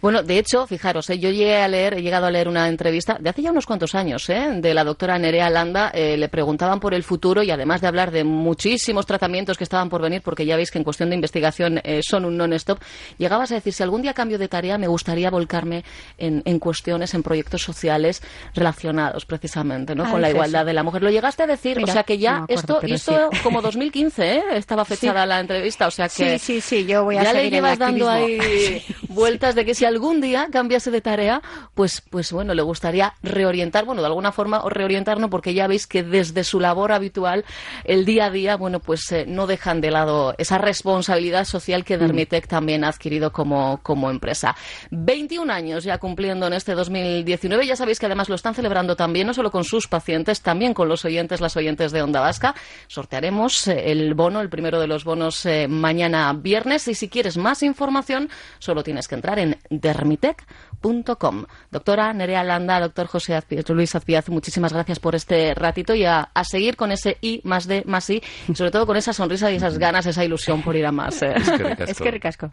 Bueno, 0.00 0.22
de 0.22 0.38
hecho, 0.38 0.64
fijaros, 0.68 1.10
¿eh? 1.10 1.18
yo 1.18 1.30
llegué 1.30 1.56
a 1.56 1.66
leer, 1.66 1.94
he 1.94 2.02
llegado 2.02 2.26
a 2.26 2.30
leer 2.30 2.46
una 2.46 2.68
entrevista 2.68 3.16
de 3.18 3.28
hace 3.28 3.42
ya 3.42 3.50
unos 3.50 3.66
cuantos 3.66 3.96
años, 3.96 4.30
¿eh? 4.30 4.48
de 4.58 4.74
la 4.74 4.84
doctora 4.84 5.18
Nerea 5.18 5.50
Landa, 5.50 5.90
eh, 5.92 6.16
le 6.16 6.28
preguntaban 6.28 6.78
por 6.78 6.94
el 6.94 7.02
futuro 7.02 7.42
y 7.42 7.50
además 7.50 7.80
de 7.80 7.88
hablar 7.88 8.12
de 8.12 8.22
muchísimos 8.22 9.06
tratamientos 9.06 9.58
que 9.58 9.64
estaban 9.64 9.88
por 9.88 10.00
venir, 10.02 10.22
porque 10.22 10.46
ya 10.46 10.54
veis 10.54 10.70
que 10.70 10.78
en 10.78 10.84
cuestión 10.84 11.08
de 11.08 11.16
investigación 11.16 11.82
son 12.02 12.24
un 12.24 12.36
non-stop, 12.36 12.78
llegabas 13.18 13.50
a 13.50 13.56
decir, 13.56 13.72
si 13.72 13.82
algún 13.82 14.02
día 14.02 14.14
cambio 14.14 14.38
de 14.38 14.46
tarea, 14.46 14.78
me 14.78 14.86
gustaría 14.86 15.28
volcarme 15.28 15.82
en, 16.16 16.58
cuestiones, 16.60 17.14
en 17.14 17.24
proyectos 17.24 17.62
sociales 17.62 18.22
relacionados 18.54 19.26
precisamente 19.26 19.96
¿no? 19.96 20.04
Ah, 20.04 20.10
con 20.12 20.22
la 20.22 20.30
igualdad 20.30 20.64
de 20.64 20.74
la 20.74 20.84
mujer. 20.84 21.02
Lo 21.02 21.10
llegaste 21.10 21.42
a 21.42 21.48
decir, 21.48 21.82
o 21.82 21.86
sea 21.88 22.04
que 22.04 22.18
ya 22.18 22.44
esto, 22.46 22.80
esto 22.82 23.30
como 23.42 23.60
2015 23.60 24.44
estaba 24.52 24.84
fechada 24.84 25.26
la 25.26 25.40
entrevista, 25.40 25.88
o 25.88 25.90
sea 25.90 26.08
que... 26.08 26.38
Sí, 26.38 26.60
sí, 26.60 26.60
sí, 26.60 26.86
yo 26.86 27.02
voy 27.02 27.16
a 27.16 27.32
le 27.32 27.50
llevas 27.50 27.78
dando 27.78 28.11
ahí 28.14 28.82
vueltas 29.08 29.54
de 29.54 29.64
que 29.64 29.74
si 29.74 29.84
algún 29.84 30.20
día 30.20 30.48
cambiase 30.50 30.90
de 30.90 31.00
tarea, 31.00 31.42
pues, 31.74 32.02
pues 32.10 32.32
bueno, 32.32 32.54
le 32.54 32.62
gustaría 32.62 33.14
reorientar, 33.22 33.84
bueno, 33.84 34.02
de 34.02 34.08
alguna 34.08 34.32
forma 34.32 34.62
o 34.62 34.68
reorientarnos, 34.68 35.30
porque 35.30 35.54
ya 35.54 35.66
veis 35.66 35.86
que 35.86 36.02
desde 36.02 36.44
su 36.44 36.60
labor 36.60 36.92
habitual, 36.92 37.44
el 37.84 38.04
día 38.04 38.26
a 38.26 38.30
día, 38.30 38.56
bueno, 38.56 38.80
pues 38.80 39.10
eh, 39.12 39.24
no 39.26 39.46
dejan 39.46 39.80
de 39.80 39.90
lado 39.90 40.34
esa 40.38 40.58
responsabilidad 40.58 41.44
social 41.44 41.84
que 41.84 41.96
mm. 41.96 42.00
Dermitec 42.00 42.46
también 42.46 42.84
ha 42.84 42.88
adquirido 42.88 43.32
como, 43.32 43.80
como 43.82 44.10
empresa. 44.10 44.56
21 44.90 45.52
años 45.52 45.84
ya 45.84 45.98
cumpliendo 45.98 46.46
en 46.46 46.52
este 46.54 46.74
2019, 46.74 47.66
ya 47.66 47.76
sabéis 47.76 47.98
que 47.98 48.06
además 48.06 48.28
lo 48.28 48.34
están 48.34 48.54
celebrando 48.54 48.96
también, 48.96 49.26
no 49.26 49.34
solo 49.34 49.50
con 49.50 49.64
sus 49.64 49.88
pacientes, 49.88 50.42
también 50.42 50.74
con 50.74 50.88
los 50.88 51.04
oyentes, 51.04 51.40
las 51.40 51.56
oyentes 51.56 51.92
de 51.92 52.02
Onda 52.02 52.20
Vasca. 52.20 52.54
Sortearemos 52.88 53.68
eh, 53.68 53.90
el 53.92 54.14
bono, 54.14 54.40
el 54.40 54.48
primero 54.48 54.80
de 54.80 54.86
los 54.86 55.04
bonos 55.04 55.44
eh, 55.46 55.68
mañana 55.68 56.32
viernes, 56.32 56.88
y 56.88 56.94
si 56.94 57.08
quieres 57.08 57.36
más 57.36 57.62
información, 57.62 58.01
solo 58.58 58.82
tienes 58.82 59.08
que 59.08 59.14
entrar 59.14 59.38
en 59.38 59.58
dermitec.com. 59.70 61.44
Doctora 61.70 62.12
Nerea 62.12 62.44
Landa, 62.44 62.80
doctor 62.80 63.06
José 63.06 63.40
Luis 63.68 63.94
Azpiazu, 63.94 64.32
muchísimas 64.32 64.72
gracias 64.72 64.98
por 64.98 65.14
este 65.14 65.54
ratito 65.54 65.94
y 65.94 66.04
a, 66.04 66.30
seguir 66.44 66.76
con 66.76 66.92
ese 66.92 67.16
I 67.20 67.40
más 67.44 67.66
D 67.66 67.84
más 67.86 68.10
I, 68.10 68.22
y 68.48 68.54
sobre 68.54 68.70
todo 68.70 68.86
con 68.86 68.96
esa 68.96 69.12
sonrisa 69.12 69.50
y 69.50 69.56
esas 69.56 69.78
ganas, 69.78 70.06
esa 70.06 70.24
ilusión 70.24 70.62
por 70.62 70.76
ir 70.76 70.86
a 70.86 70.92
más. 70.92 71.22
Eh. 71.22 71.34
Es 71.86 71.98
que 71.98 72.10
ricasco. 72.10 72.52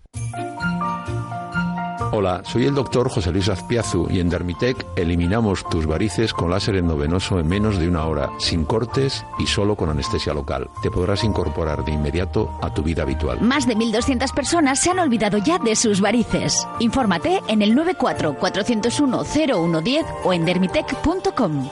Hola, 2.11 2.41
soy 2.43 2.65
el 2.65 2.73
doctor 2.73 3.07
José 3.07 3.31
Luis 3.31 3.49
Azpiazu 3.49 4.07
y 4.09 4.19
en 4.19 4.29
Dermitec 4.29 4.83
eliminamos 4.95 5.63
tus 5.69 5.85
varices 5.85 6.33
con 6.33 6.49
láser 6.49 6.75
endovenoso 6.75 7.39
en 7.39 7.47
menos 7.47 7.77
de 7.77 7.87
una 7.87 8.05
hora, 8.05 8.31
sin 8.39 8.65
cortes 8.65 9.23
y 9.37 9.45
solo 9.45 9.75
con 9.75 9.89
anestesia 9.89 10.33
local. 10.33 10.67
Te 10.81 10.89
podrás 10.89 11.23
incorporar 11.23 11.85
de 11.85 11.91
inmediato 11.91 12.49
a 12.63 12.73
tu 12.73 12.81
vida 12.81 13.03
habitual. 13.03 13.41
Más 13.41 13.67
de 13.67 13.75
1.200 13.75 14.33
personas 14.33 14.79
se 14.79 14.89
han 14.89 14.97
olvidado 14.97 15.37
ya 15.37 15.59
de 15.59 15.75
sus 15.75 16.01
varices. 16.01 16.67
Infórmate 16.79 17.41
en 17.47 17.61
el 17.61 17.75
94 17.75 18.33
401 18.33 19.23
0110 19.23 20.05
o 20.23 20.33
en 20.33 20.45
dermitec.com. 20.45 21.69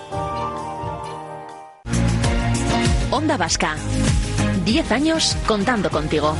Onda 3.09 3.37
Vasca. 3.37 3.75
10 4.65 4.91
años 4.91 5.35
contando 5.47 5.89
contigo. 5.89 6.35